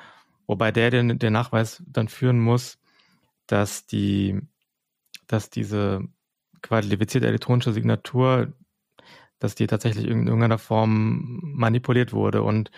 wobei 0.47 0.71
der 0.71 0.91
den, 0.91 1.19
den 1.19 1.33
Nachweis 1.33 1.83
dann 1.87 2.09
führen 2.09 2.39
muss, 2.39 2.79
dass 3.47 3.87
die, 3.87 4.41
dass 5.27 5.51
diese 5.51 6.03
qualifizierte 6.63 7.27
elektronische 7.27 7.73
Signatur 7.73 8.53
dass 9.39 9.55
die 9.55 9.67
tatsächlich 9.67 10.07
in 10.07 10.27
irgendeiner 10.27 10.59
Form 10.59 11.41
manipuliert 11.43 12.13
wurde. 12.13 12.43
Und 12.43 12.71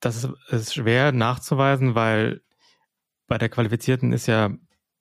das 0.00 0.28
ist 0.48 0.74
schwer 0.74 1.12
nachzuweisen, 1.12 1.94
weil 1.94 2.42
bei 3.26 3.38
der 3.38 3.48
Qualifizierten 3.48 4.12
ist 4.12 4.26
ja 4.26 4.50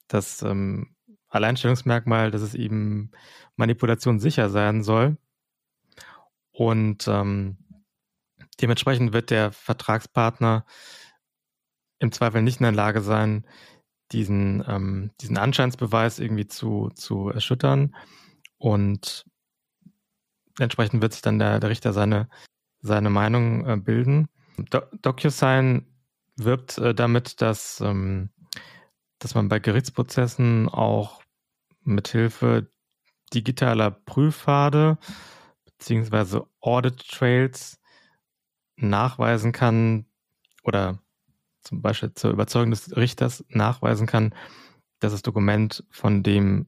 das 0.07 0.41
ähm, 0.41 0.95
Alleinstellungsmerkmal, 1.29 2.31
dass 2.31 2.41
es 2.41 2.55
eben 2.55 3.11
Manipulation 3.55 4.19
sicher 4.19 4.49
sein 4.49 4.83
soll. 4.83 5.17
Und 6.51 7.07
ähm, 7.07 7.57
dementsprechend 8.61 9.13
wird 9.13 9.31
der 9.31 9.51
Vertragspartner 9.51 10.65
im 11.99 12.11
Zweifel 12.11 12.41
nicht 12.41 12.59
in 12.59 12.63
der 12.63 12.71
Lage 12.71 13.01
sein, 13.01 13.47
diesen, 14.11 14.63
ähm, 14.67 15.11
diesen 15.21 15.37
Anscheinsbeweis 15.37 16.19
irgendwie 16.19 16.47
zu, 16.47 16.89
zu 16.93 17.29
erschüttern. 17.29 17.95
Und 18.57 19.25
entsprechend 20.59 21.01
wird 21.01 21.13
sich 21.13 21.21
dann 21.21 21.39
der, 21.39 21.59
der 21.59 21.69
Richter 21.69 21.93
seine, 21.93 22.29
seine 22.81 23.09
Meinung 23.09 23.65
äh, 23.67 23.77
bilden. 23.77 24.27
Do 24.57 24.81
DocuSign 25.01 25.85
wirbt 26.35 26.77
äh, 26.77 26.93
damit, 26.93 27.41
dass, 27.41 27.81
ähm, 27.81 28.29
dass 29.19 29.35
man 29.35 29.49
bei 29.49 29.59
Gerichtsprozessen 29.59 30.69
auch 30.69 31.21
mithilfe 31.81 32.69
digitaler 33.33 33.91
Prüfpfade 33.91 34.97
beziehungsweise 35.65 36.45
Audit 36.59 37.07
Trails 37.09 37.79
nachweisen 38.75 39.51
kann 39.51 40.05
oder 40.63 40.99
zum 41.61 41.81
Beispiel 41.81 42.13
zur 42.13 42.31
Überzeugung 42.31 42.71
des 42.71 42.95
Richters 42.95 43.43
nachweisen 43.49 44.07
kann, 44.07 44.35
dass 44.99 45.11
das 45.13 45.21
Dokument 45.21 45.83
von 45.89 46.23
dem 46.23 46.67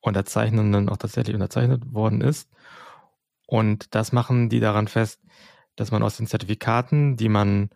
Unterzeichnenden 0.00 0.88
auch 0.88 0.96
tatsächlich 0.96 1.34
unterzeichnet 1.34 1.92
worden 1.92 2.20
ist 2.20 2.48
und 3.46 3.94
das 3.94 4.12
machen 4.12 4.48
die 4.48 4.60
daran 4.60 4.88
fest, 4.88 5.20
dass 5.76 5.90
man 5.90 6.02
aus 6.02 6.16
den 6.16 6.26
Zertifikaten, 6.26 7.16
die 7.16 7.28
man 7.28 7.70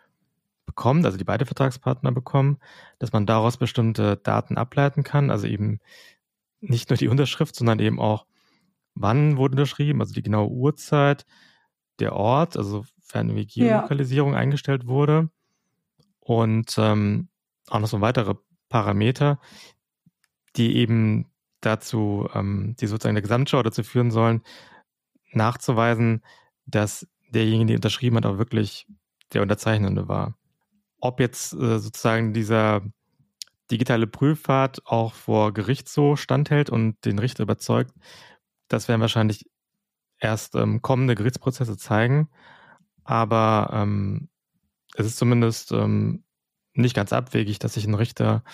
bekommt, 0.66 1.04
also 1.04 1.18
die 1.18 1.24
beide 1.24 1.46
Vertragspartner 1.46 2.12
bekommen, 2.12 2.58
dass 2.98 3.12
man 3.12 3.26
daraus 3.26 3.56
bestimmte 3.56 4.16
Daten 4.16 4.56
ableiten 4.56 5.02
kann, 5.02 5.30
also 5.30 5.46
eben 5.46 5.80
nicht 6.60 6.90
nur 6.90 6.96
die 6.96 7.08
Unterschrift, 7.08 7.56
sondern 7.56 7.78
eben 7.78 8.00
auch, 8.00 8.26
wann 8.94 9.36
wurde 9.36 9.52
unterschrieben, 9.52 10.00
also 10.00 10.12
die 10.12 10.22
genaue 10.22 10.48
Uhrzeit, 10.48 11.24
der 12.00 12.14
Ort, 12.14 12.56
also 12.56 12.84
Fernweh-Geolokalisierung 13.00 14.32
ja. 14.32 14.38
eingestellt 14.38 14.86
wurde 14.86 15.30
und 16.20 16.74
ähm, 16.78 17.28
auch 17.68 17.80
noch 17.80 17.88
so 17.88 18.00
weitere 18.00 18.34
Parameter, 18.68 19.40
die 20.56 20.76
eben 20.76 21.26
dazu, 21.60 22.28
ähm, 22.34 22.74
die 22.80 22.86
sozusagen 22.86 23.14
der 23.14 23.22
Gesamtschau 23.22 23.62
dazu 23.62 23.82
führen 23.82 24.10
sollen, 24.10 24.42
nachzuweisen, 25.32 26.22
dass 26.66 27.06
derjenige, 27.30 27.66
der 27.66 27.76
unterschrieben 27.76 28.16
hat, 28.16 28.26
auch 28.26 28.38
wirklich 28.38 28.86
der 29.32 29.42
Unterzeichnende 29.42 30.08
war. 30.08 30.36
Ob 31.00 31.20
jetzt 31.20 31.52
äh, 31.52 31.78
sozusagen 31.78 32.32
dieser 32.32 32.82
digitale 33.70 34.06
Prüffahrt 34.06 34.86
auch 34.86 35.14
vor 35.14 35.52
Gericht 35.54 35.88
so 35.88 36.16
standhält 36.16 36.70
und 36.70 37.04
den 37.04 37.18
Richter 37.18 37.44
überzeugt, 37.44 37.92
das 38.68 38.88
werden 38.88 39.00
wahrscheinlich 39.00 39.46
erst 40.18 40.54
ähm, 40.54 40.82
kommende 40.82 41.14
Gerichtsprozesse 41.14 41.76
zeigen. 41.76 42.28
Aber 43.04 43.70
ähm, 43.72 44.28
es 44.94 45.06
ist 45.06 45.16
zumindest 45.16 45.72
ähm, 45.72 46.24
nicht 46.74 46.94
ganz 46.94 47.12
abwegig, 47.12 47.58
dass 47.58 47.74
sich 47.74 47.86
ein 47.86 47.94
Richter 47.94 48.44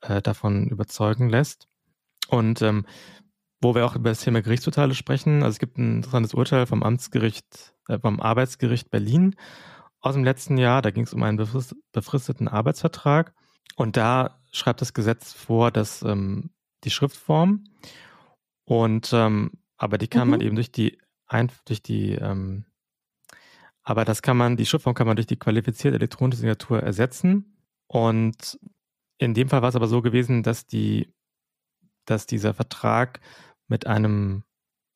äh, 0.00 0.20
davon 0.22 0.68
überzeugen 0.68 1.28
lässt. 1.28 1.68
Und 2.28 2.62
ähm, 2.62 2.86
wo 3.60 3.74
wir 3.74 3.84
auch 3.84 3.96
über 3.96 4.10
das 4.10 4.20
Thema 4.20 4.42
Gerichtsurteile 4.42 4.94
sprechen, 4.94 5.42
also 5.42 5.54
es 5.54 5.58
gibt 5.58 5.78
ein 5.78 5.96
interessantes 5.96 6.34
Urteil 6.34 6.66
vom 6.66 6.82
Amtsgericht, 6.82 7.74
äh, 7.88 7.98
vom 7.98 8.20
Arbeitsgericht 8.20 8.90
Berlin 8.90 9.36
aus 10.00 10.14
dem 10.14 10.24
letzten 10.24 10.56
Jahr. 10.56 10.82
Da 10.82 10.90
ging 10.90 11.04
es 11.04 11.12
um 11.12 11.22
einen 11.22 11.36
befristeten 11.92 12.48
Arbeitsvertrag. 12.48 13.34
Und 13.76 13.96
da 13.96 14.40
schreibt 14.52 14.80
das 14.80 14.94
Gesetz 14.94 15.32
vor, 15.32 15.70
dass 15.70 16.02
ähm, 16.02 16.50
die 16.84 16.90
Schriftform 16.90 17.64
und 18.64 19.12
ähm, 19.12 19.52
aber 19.76 19.98
die 19.98 20.08
kann 20.08 20.26
mhm. 20.26 20.30
man 20.30 20.40
eben 20.40 20.54
durch 20.56 20.72
die 20.72 20.98
ein, 21.26 21.50
durch 21.66 21.82
die 21.82 22.12
ähm, 22.12 22.64
aber 23.82 24.04
das 24.04 24.22
kann 24.22 24.36
man, 24.36 24.56
die 24.56 24.66
Schriftform 24.66 24.94
kann 24.94 25.06
man 25.06 25.16
durch 25.16 25.26
die 25.26 25.38
qualifizierte 25.38 25.96
elektronische 25.96 26.40
Signatur 26.40 26.80
ersetzen. 26.80 27.56
Und 27.86 28.58
in 29.18 29.34
dem 29.34 29.48
Fall 29.48 29.62
war 29.62 29.68
es 29.68 29.76
aber 29.76 29.88
so 29.88 30.02
gewesen, 30.02 30.42
dass 30.42 30.66
die, 30.66 31.12
dass 32.04 32.26
dieser 32.26 32.54
Vertrag 32.54 33.20
mit 33.70 33.86
einem 33.86 34.44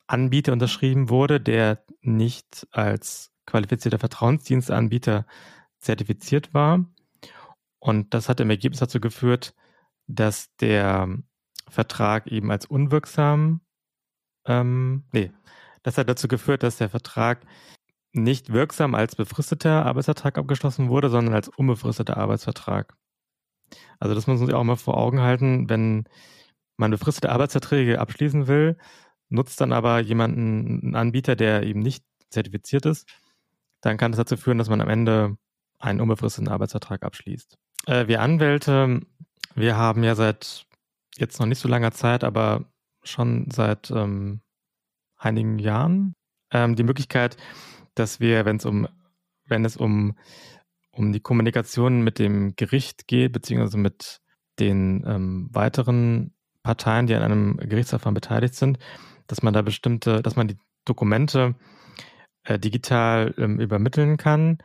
Anbieter 0.06 0.52
unterschrieben 0.52 1.08
wurde, 1.08 1.40
der 1.40 1.84
nicht 2.02 2.66
als 2.72 3.32
qualifizierter 3.46 3.98
Vertrauensdienstanbieter 3.98 5.26
zertifiziert 5.78 6.52
war. 6.52 6.84
Und 7.78 8.12
das 8.14 8.28
hat 8.28 8.40
im 8.40 8.50
Ergebnis 8.50 8.80
dazu 8.80 9.00
geführt, 9.00 9.54
dass 10.06 10.54
der 10.56 11.08
Vertrag 11.68 12.26
eben 12.26 12.50
als 12.50 12.66
unwirksam, 12.66 13.60
ähm, 14.46 15.04
nee, 15.12 15.32
das 15.82 15.96
hat 15.96 16.08
dazu 16.08 16.28
geführt, 16.28 16.62
dass 16.62 16.76
der 16.76 16.90
Vertrag 16.90 17.46
nicht 18.12 18.52
wirksam 18.52 18.94
als 18.94 19.16
befristeter 19.16 19.86
Arbeitsvertrag 19.86 20.38
abgeschlossen 20.38 20.88
wurde, 20.88 21.10
sondern 21.10 21.34
als 21.34 21.48
unbefristeter 21.48 22.16
Arbeitsvertrag. 22.16 22.94
Also 23.98 24.14
das 24.14 24.26
muss 24.26 24.38
man 24.38 24.46
sich 24.46 24.54
auch 24.54 24.64
mal 24.64 24.76
vor 24.76 24.96
Augen 24.96 25.20
halten, 25.20 25.68
wenn 25.68 26.04
man 26.76 26.90
befristete 26.90 27.30
Arbeitsverträge 27.30 28.00
abschließen 28.00 28.46
will, 28.46 28.76
nutzt 29.28 29.60
dann 29.60 29.72
aber 29.72 30.00
jemanden, 30.00 30.80
einen 30.82 30.94
Anbieter, 30.94 31.36
der 31.36 31.62
eben 31.62 31.80
nicht 31.80 32.04
zertifiziert 32.30 32.86
ist, 32.86 33.08
dann 33.80 33.96
kann 33.96 34.12
das 34.12 34.18
dazu 34.18 34.36
führen, 34.36 34.58
dass 34.58 34.68
man 34.68 34.80
am 34.80 34.88
Ende 34.88 35.36
einen 35.78 36.00
unbefristeten 36.00 36.48
Arbeitsvertrag 36.48 37.02
abschließt. 37.02 37.58
Äh, 37.86 38.08
wir 38.08 38.20
Anwälte, 38.20 39.00
wir 39.54 39.76
haben 39.76 40.02
ja 40.02 40.14
seit 40.14 40.66
jetzt 41.16 41.38
noch 41.38 41.46
nicht 41.46 41.58
so 41.58 41.68
langer 41.68 41.92
Zeit, 41.92 42.24
aber 42.24 42.64
schon 43.02 43.50
seit 43.50 43.90
ähm, 43.90 44.40
einigen 45.16 45.58
Jahren 45.58 46.14
ähm, 46.50 46.76
die 46.76 46.82
Möglichkeit, 46.82 47.36
dass 47.94 48.20
wir, 48.20 48.44
wenn 48.44 48.56
es 48.56 48.64
um, 48.64 48.88
wenn 49.46 49.64
es 49.64 49.76
um, 49.76 50.16
um 50.90 51.12
die 51.12 51.20
Kommunikation 51.20 52.02
mit 52.02 52.18
dem 52.18 52.56
Gericht 52.56 53.06
geht, 53.06 53.32
beziehungsweise 53.32 53.78
mit 53.78 54.20
den 54.58 55.04
ähm, 55.06 55.48
weiteren 55.52 56.33
Parteien, 56.64 57.06
die 57.06 57.14
an 57.14 57.22
einem 57.22 57.56
Gerichtsverfahren 57.58 58.14
beteiligt 58.14 58.54
sind, 58.54 58.78
dass 59.28 59.42
man 59.42 59.54
da 59.54 59.62
bestimmte, 59.62 60.22
dass 60.22 60.34
man 60.34 60.48
die 60.48 60.58
Dokumente 60.84 61.54
äh, 62.42 62.58
digital 62.58 63.34
ähm, 63.38 63.60
übermitteln 63.60 64.16
kann. 64.16 64.58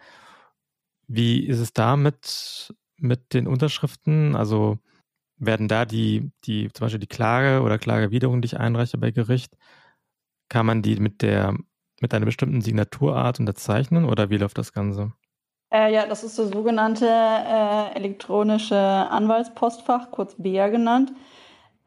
Wie 1.07 1.45
ist 1.45 1.59
es 1.59 1.73
da 1.73 1.95
mit, 1.95 2.73
mit 2.97 3.33
den 3.33 3.47
Unterschriften? 3.47 4.35
Also 4.35 4.79
werden 5.37 5.67
da 5.67 5.85
die, 5.85 6.31
die, 6.45 6.69
zum 6.73 6.85
Beispiel 6.85 6.99
die 6.99 7.07
Klage 7.07 7.61
oder 7.61 7.77
Klagewiderung, 7.77 8.41
die 8.41 8.47
ich 8.47 8.59
einreiche 8.59 8.97
bei 8.97 9.11
Gericht, 9.11 9.55
kann 10.49 10.65
man 10.65 10.81
die 10.81 10.95
mit 10.99 11.21
der 11.21 11.55
mit 12.01 12.13
einer 12.13 12.25
bestimmten 12.25 12.61
Signaturart 12.61 13.39
unterzeichnen 13.41 14.05
oder 14.05 14.29
wie 14.29 14.37
läuft 14.37 14.57
das 14.57 14.71
Ganze? 14.71 15.11
Äh, 15.71 15.93
ja, 15.93 16.07
das 16.07 16.23
ist 16.23 16.39
das 16.39 16.49
sogenannte 16.49 17.05
äh, 17.05 17.95
elektronische 17.95 18.77
Anwaltspostfach, 18.77 20.09
kurz 20.11 20.35
BEA 20.37 20.69
genannt. 20.69 21.11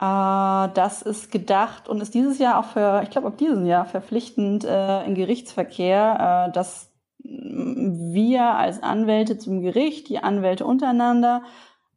Äh, 0.02 0.68
das 0.74 1.02
ist 1.02 1.30
gedacht 1.30 1.88
und 1.88 2.00
ist 2.00 2.14
dieses 2.14 2.38
Jahr 2.38 2.58
auch 2.58 2.64
für, 2.64 3.02
ich 3.04 3.10
glaube, 3.10 3.28
ab 3.28 3.38
diesem 3.38 3.66
Jahr 3.66 3.84
verpflichtend 3.84 4.64
äh, 4.64 5.04
im 5.04 5.14
Gerichtsverkehr, 5.14 6.48
äh, 6.48 6.52
dass 6.52 6.90
wir 7.24 8.42
als 8.42 8.82
Anwälte 8.82 9.38
zum 9.38 9.60
Gericht, 9.60 10.08
die 10.08 10.18
Anwälte 10.18 10.66
untereinander, 10.66 11.42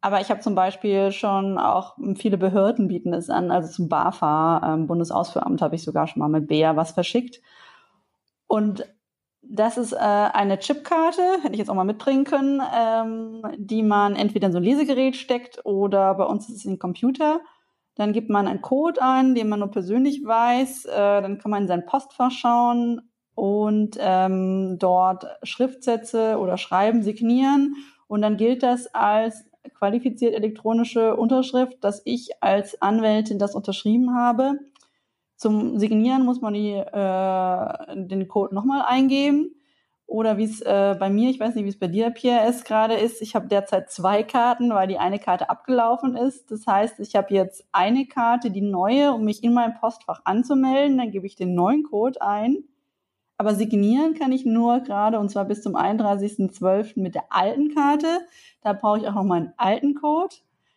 aber 0.02 0.22
ich 0.22 0.30
habe 0.30 0.40
zum 0.40 0.54
Beispiel 0.54 1.12
schon 1.12 1.58
auch 1.58 1.98
viele 2.16 2.38
Behörden 2.38 2.88
bieten 2.88 3.12
es 3.12 3.32
an, 3.32 3.50
also 3.50 3.72
zum 3.72 3.90
BAFA, 3.90 4.62
ähm, 4.64 4.86
Bundesausführamt, 4.86 5.64
habe 5.64 5.74
ich 5.74 5.84
sogar 5.84 6.06
schon 6.06 6.20
mal 6.20 6.30
mit 6.30 6.48
BEA 6.48 6.76
was 6.76 6.92
verschickt. 6.92 7.42
Und 8.46 8.86
das 9.42 9.78
ist 9.78 9.94
äh, 9.94 9.98
eine 9.98 10.60
Chipkarte, 10.60 11.24
hätte 11.42 11.54
ich 11.54 11.58
jetzt 11.58 11.72
auch 11.72 11.76
mal 11.76 11.86
mitbringen 11.86 12.24
können, 12.24 12.62
ähm, 12.78 13.42
die 13.58 13.82
man 13.82 14.16
entweder 14.16 14.46
in 14.46 14.54
so 14.54 14.60
ein 14.60 14.64
Lesegerät 14.64 15.16
steckt 15.16 15.66
oder 15.66 16.14
bei 16.14 16.26
uns 16.26 16.50
ist 16.50 16.58
es 16.58 16.66
ein 16.66 16.78
Computer. 16.78 17.40
Dann 17.96 18.14
gibt 18.14 18.30
man 18.30 18.48
einen 18.48 18.62
Code 18.62 19.02
ein, 19.02 19.36
den 19.36 19.50
man 19.50 19.60
nur 19.60 19.72
persönlich 19.72 20.24
weiß. 20.24 20.86
Äh, 20.86 21.22
dann 21.22 21.38
kann 21.38 21.52
man 21.52 21.64
in 21.64 21.68
sein 21.68 21.86
Postfach 21.86 22.32
schauen 22.32 23.10
und 23.36 23.98
ähm, 24.00 24.78
dort 24.80 25.28
Schriftsätze 25.44 26.38
oder 26.38 26.58
Schreiben 26.58 27.04
signieren. 27.04 27.76
Und 28.08 28.22
dann 28.22 28.38
gilt 28.38 28.64
das 28.64 28.94
als 28.94 29.46
qualifiziert 29.74 30.36
elektronische 30.36 31.16
Unterschrift, 31.16 31.84
dass 31.84 32.02
ich 32.06 32.42
als 32.42 32.82
Anwältin 32.82 33.40
das 33.40 33.56
unterschrieben 33.56 34.16
habe. 34.16 34.60
Zum 35.36 35.80
Signieren 35.80 36.24
muss 36.24 36.42
man 36.42 36.54
die, 36.54 36.72
äh, 36.72 37.96
den 37.96 38.28
Code 38.28 38.56
nochmal 38.56 38.84
eingeben. 38.88 39.55
Oder 40.08 40.38
wie 40.38 40.44
es 40.44 40.62
äh, 40.62 40.96
bei 41.00 41.10
mir, 41.10 41.30
ich 41.30 41.40
weiß 41.40 41.56
nicht, 41.56 41.66
wie 41.66 41.70
es 41.70 41.80
bei 41.80 41.88
dir, 41.88 42.12
Pierre, 42.12 42.54
gerade 42.64 42.94
ist. 42.94 43.22
Ich 43.22 43.36
habe 43.36 43.48
derzeit 43.48 43.92
zwei 43.92 44.22
Karten, 44.24 44.70
weil 44.70 44.88
die 44.88 45.00
eine 45.00 45.20
Karte 45.20 45.50
abgelaufen 45.50 46.16
ist. 46.16 46.52
Das 46.52 46.68
heißt, 46.68 47.00
ich 47.00 47.16
habe 47.16 47.34
jetzt 47.34 47.66
eine 47.72 48.06
Karte, 48.06 48.52
die 48.52 48.62
neue, 48.62 49.14
um 49.14 49.26
mich 49.26 49.44
in 49.44 49.54
mein 49.54 49.74
Postfach 49.74 50.22
anzumelden. 50.24 50.98
Dann 50.98 51.12
gebe 51.12 51.26
ich 51.26 51.36
den 51.36 51.56
neuen 51.56 51.84
Code 51.84 52.22
ein. 52.22 52.64
Aber 53.38 53.56
signieren 53.56 54.14
kann 54.14 54.32
ich 54.32 54.46
nur 54.46 54.80
gerade 54.80 55.20
und 55.20 55.30
zwar 55.30 55.46
bis 55.46 55.62
zum 55.62 55.76
31.12. 55.76 57.00
mit 57.02 57.16
der 57.16 57.26
alten 57.30 57.74
Karte. 57.74 58.08
Da 58.62 58.74
brauche 58.74 59.00
ich 59.00 59.08
auch 59.08 59.16
noch 59.16 59.24
meinen 59.24 59.54
alten 59.58 59.96
Code. 59.96 60.36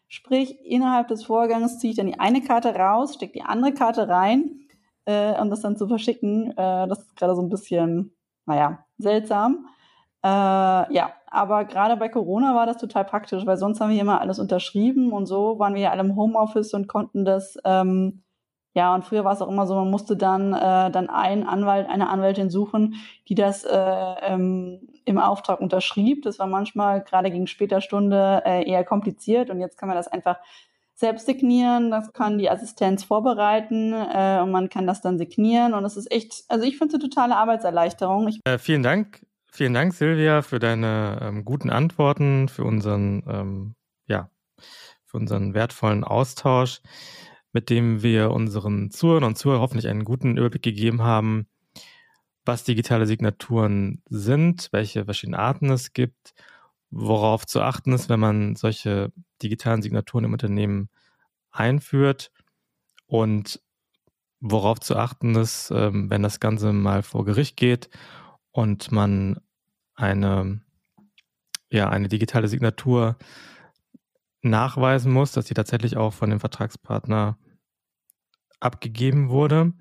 Sprich, 0.09 0.59
innerhalb 0.64 1.09
des 1.09 1.25
Vorgangs 1.25 1.79
ziehe 1.79 1.91
ich 1.91 1.97
dann 1.97 2.07
die 2.07 2.19
eine 2.19 2.43
Karte 2.43 2.75
raus, 2.75 3.14
stecke 3.14 3.35
die 3.35 3.43
andere 3.43 3.75
Karte 3.75 4.09
rein, 4.09 4.62
äh, 5.05 5.38
um 5.41 5.51
das 5.51 5.61
dann 5.61 5.77
zu 5.77 5.87
verschicken. 5.87 6.51
Äh, 6.53 6.88
das 6.88 7.01
ist 7.01 7.17
gerade 7.17 7.37
so 7.37 7.43
ein 7.43 7.51
bisschen, 7.51 8.12
naja, 8.47 8.85
seltsam. 8.99 9.69
Äh, 10.23 10.29
ja, 10.29 11.13
aber 11.27 11.65
gerade 11.65 11.97
bei 11.97 12.09
Corona 12.09 12.55
war 12.55 12.67
das 12.67 12.79
total 12.79 13.05
praktisch, 13.05 13.47
weil 13.47 13.57
sonst 13.57 13.81
haben 13.81 13.91
wir 13.91 14.01
immer 14.01 14.21
alles 14.21 14.39
unterschrieben 14.39 15.13
und 15.13 15.27
so 15.27 15.59
waren 15.59 15.75
wir 15.75 15.83
ja 15.83 15.91
alle 15.91 16.03
im 16.03 16.17
Homeoffice 16.17 16.75
und 16.75 16.89
konnten 16.89 17.25
das 17.25 17.57
ähm, 17.65 18.23
ja, 18.79 18.95
und 18.95 19.05
früher 19.05 19.25
war 19.25 19.33
es 19.33 19.43
auch 19.43 19.49
immer 19.49 19.67
so, 19.67 19.75
man 19.75 19.91
musste 19.91 20.17
dann, 20.17 20.53
äh, 20.53 20.91
dann 20.93 21.11
einen 21.11 21.43
Anwalt, 21.49 21.89
eine 21.89 22.09
Anwältin 22.11 22.49
suchen, 22.49 22.95
die 23.29 23.35
das 23.35 23.65
äh, 23.65 23.77
ähm, 23.77 24.89
im 25.05 25.19
Auftrag 25.19 25.61
unterschrieb. 25.61 26.23
Das 26.23 26.39
war 26.39 26.47
manchmal 26.47 27.03
gerade 27.03 27.33
gegen 27.33 27.49
später 27.49 27.81
Stunde 27.81 28.43
äh, 28.47 28.71
eher 28.71 28.85
kompliziert 28.85 29.51
und 29.51 29.59
jetzt 29.59 29.79
kann 29.79 29.89
man 29.89 29.97
das 29.97 30.07
einfach 30.07 30.37
selbst 30.99 31.27
signieren, 31.27 31.91
das 31.91 32.13
kann 32.13 32.39
die 32.39 32.51
Assistenz 32.51 33.05
vorbereiten 33.05 33.93
äh, 33.93 34.41
und 34.43 34.51
man 34.51 34.69
kann 34.69 34.87
das 34.87 35.01
dann 35.01 35.19
signieren 35.19 35.75
und 35.75 35.83
das 35.83 35.97
ist 35.97 36.11
echt, 36.11 36.45
also 36.49 36.65
ich 36.65 36.77
finde 36.77 36.97
es 36.97 37.01
eine 37.01 37.11
totale 37.11 37.37
Arbeitserleichterung. 37.37 38.29
Ich 38.29 38.41
äh, 38.45 38.59
vielen 38.59 38.83
Dank, 38.83 39.25
vielen 39.51 39.75
Dank 39.75 39.95
Silvia 39.95 40.43
für 40.43 40.59
deine 40.59 41.21
ähm, 41.23 41.45
guten 41.45 41.71
Antworten, 41.71 42.49
für 42.49 42.65
unseren, 42.65 43.23
ähm, 43.29 43.75
ja, 44.07 44.31
für 45.07 45.19
unseren 45.19 45.55
wertvollen 45.55 46.05
Austausch 46.05 46.81
mit 47.53 47.71
dem 47.71 48.03
wir 48.03 48.31
unseren 48.31 48.91
Zuhörern 48.91 49.25
und 49.25 49.39
Zuhörern 49.39 49.63
hoffentlich 49.63 49.89
einen 49.89 50.05
guten 50.05 50.37
Überblick 50.37 50.63
gegeben 50.63 51.03
haben, 51.03 51.47
was 52.45 52.65
digitale 52.65 53.07
Signaturen 53.07 54.03
sind, 54.09 54.69
welche 54.73 55.05
verschiedenen 55.05 55.41
Arten 55.41 55.71
es 55.71 55.93
gibt, 55.93 56.35
worauf 56.90 57.46
zu 57.46 57.61
achten 57.62 57.92
ist, 57.92 58.09
wenn 58.09 58.20
man 58.20 58.57
solche 58.57 59.12
digitalen 59.42 59.83
Signaturen 59.83 60.24
im 60.24 60.33
Unternehmen 60.33 60.88
einführt 61.51 62.31
und 63.07 63.61
worauf 64.40 64.81
zu 64.81 64.96
achten 64.96 65.35
ist, 65.35 65.70
ähm, 65.70 66.11
wenn 66.11 66.22
das 66.22 66.40
Ganze 66.40 66.72
mal 66.72 67.03
vor 67.03 67.24
Gericht 67.24 67.57
geht 67.57 67.90
und 68.53 68.92
man 68.92 69.40
eine, 69.94 70.61
ja, 71.70 71.88
eine 71.88 72.09
digitale 72.09 72.48
Signatur 72.48 73.16
nachweisen 74.42 75.12
muss, 75.12 75.33
dass 75.33 75.46
sie 75.46 75.55
tatsächlich 75.55 75.96
auch 75.96 76.12
von 76.12 76.31
dem 76.31 76.40
Vertragspartner 76.40 77.38
abgegeben 78.61 79.29
wurde. 79.29 79.72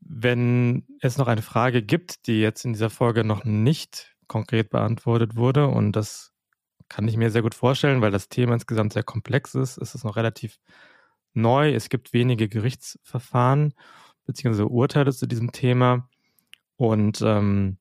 Wenn 0.00 0.86
es 1.00 1.18
noch 1.18 1.28
eine 1.28 1.42
Frage 1.42 1.82
gibt, 1.82 2.26
die 2.26 2.40
jetzt 2.40 2.64
in 2.64 2.72
dieser 2.72 2.90
Folge 2.90 3.24
noch 3.24 3.44
nicht 3.44 4.16
konkret 4.28 4.70
beantwortet 4.70 5.36
wurde, 5.36 5.66
und 5.68 5.92
das 5.92 6.32
kann 6.88 7.06
ich 7.08 7.16
mir 7.16 7.30
sehr 7.30 7.42
gut 7.42 7.54
vorstellen, 7.54 8.00
weil 8.00 8.10
das 8.10 8.28
Thema 8.28 8.54
insgesamt 8.54 8.92
sehr 8.92 9.02
komplex 9.02 9.54
ist, 9.54 9.76
ist 9.76 9.94
es 9.94 10.04
noch 10.04 10.16
relativ 10.16 10.58
neu. 11.34 11.72
Es 11.74 11.88
gibt 11.88 12.12
wenige 12.12 12.48
Gerichtsverfahren 12.48 13.74
bzw. 14.26 14.62
Urteile 14.62 15.12
zu 15.12 15.26
diesem 15.26 15.52
Thema. 15.52 16.08
Und 16.76 17.20
ähm, 17.22 17.78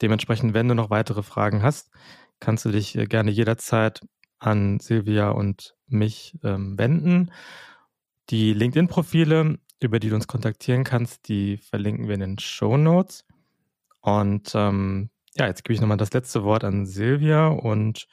dementsprechend, 0.00 0.54
wenn 0.54 0.68
du 0.68 0.74
noch 0.74 0.90
weitere 0.90 1.22
Fragen 1.22 1.62
hast, 1.62 1.90
kannst 2.40 2.64
du 2.64 2.70
dich 2.70 2.96
äh, 2.96 3.06
gerne 3.06 3.30
jederzeit 3.30 4.00
an 4.38 4.80
Silvia 4.80 5.30
und 5.30 5.74
mich 5.86 6.38
ähm, 6.42 6.78
wenden. 6.78 7.32
Die 8.30 8.52
LinkedIn-Profile, 8.52 9.58
über 9.80 10.00
die 10.00 10.08
du 10.08 10.14
uns 10.14 10.26
kontaktieren 10.26 10.84
kannst, 10.84 11.28
die 11.28 11.58
verlinken 11.58 12.08
wir 12.08 12.14
in 12.14 12.20
den 12.20 12.38
Show 12.38 12.76
Notes. 12.76 13.24
Und 14.00 14.52
ähm, 14.54 15.10
ja, 15.36 15.46
jetzt 15.46 15.64
gebe 15.64 15.74
ich 15.74 15.80
nochmal 15.80 15.96
das 15.96 16.12
letzte 16.12 16.44
Wort 16.44 16.64
an 16.64 16.86
Silvia 16.86 17.48
und 17.48 18.06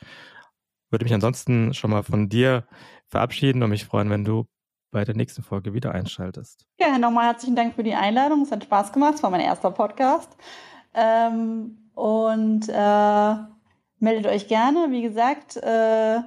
würde 0.90 1.06
mich 1.06 1.14
ansonsten 1.14 1.74
schon 1.74 1.92
mal 1.92 2.04
von 2.04 2.30
dir 2.30 2.66
verabschieden 3.08 3.64
und 3.64 3.70
mich 3.70 3.86
freuen, 3.86 4.10
wenn 4.10 4.26
du 4.26 4.46
bei 4.92 5.04
der 5.04 5.16
nächsten 5.16 5.42
Folge 5.42 5.74
wieder 5.74 5.92
einschaltest. 5.92 6.66
Ja, 6.80 6.98
nochmal 6.98 7.26
herzlichen 7.26 7.56
Dank 7.56 7.74
für 7.74 7.84
die 7.84 7.96
Einladung. 7.96 8.44
Es 8.44 8.52
hat 8.52 8.64
Spaß 8.64 8.94
gemacht. 8.94 9.16
Es 9.16 9.24
war 9.24 9.32
mein 9.32 9.42
erster 9.42 9.72
Podcast. 9.72 10.38
Ähm, 10.94 11.90
und 11.96 12.70
äh, 12.70 13.36
meldet 14.00 14.28
euch 14.28 14.48
gerne. 14.48 14.88
Wie 14.92 15.02
gesagt, 15.02 15.58
äh, 15.58 16.20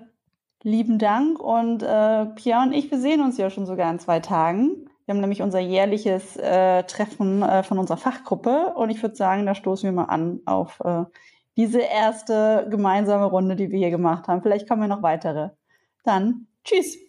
lieben 0.63 0.99
Dank. 0.99 1.39
Und 1.39 1.83
äh, 1.83 2.27
Pia 2.35 2.63
und 2.63 2.73
ich, 2.73 2.91
wir 2.91 2.99
sehen 2.99 3.21
uns 3.21 3.39
ja 3.39 3.51
schon 3.51 3.67
sogar 3.67 3.91
in 3.91 4.01
zwei 4.01 4.21
Tagen. 4.21 4.91
Wir 5.07 5.15
haben 5.15 5.21
nämlich 5.21 5.41
unser 5.41 5.61
jährliches 5.61 6.37
äh, 6.37 6.83
Treffen 6.83 7.43
äh, 7.43 7.63
von 7.63 7.79
unserer 7.79 7.97
Fachgruppe. 7.97 8.75
Und 8.75 8.91
ich 8.91 9.01
würde 9.03 9.15
sagen, 9.15 9.47
da 9.47 9.55
stoßen 9.55 9.89
wir 9.89 9.93
mal 9.93 10.11
an 10.11 10.41
auf 10.47 10.81
äh, 10.85 11.05
diese 11.57 11.81
erste 11.81 12.67
gemeinsame 12.71 13.25
Runde, 13.25 13.55
die 13.55 13.71
wir 13.71 13.79
hier 13.79 13.91
gemacht 13.91 14.27
haben. 14.27 14.43
Vielleicht 14.43 14.69
kommen 14.69 14.83
wir 14.83 14.89
noch 14.89 15.03
weitere. 15.03 15.51
Dann 16.05 16.49
tschüss. 16.65 17.06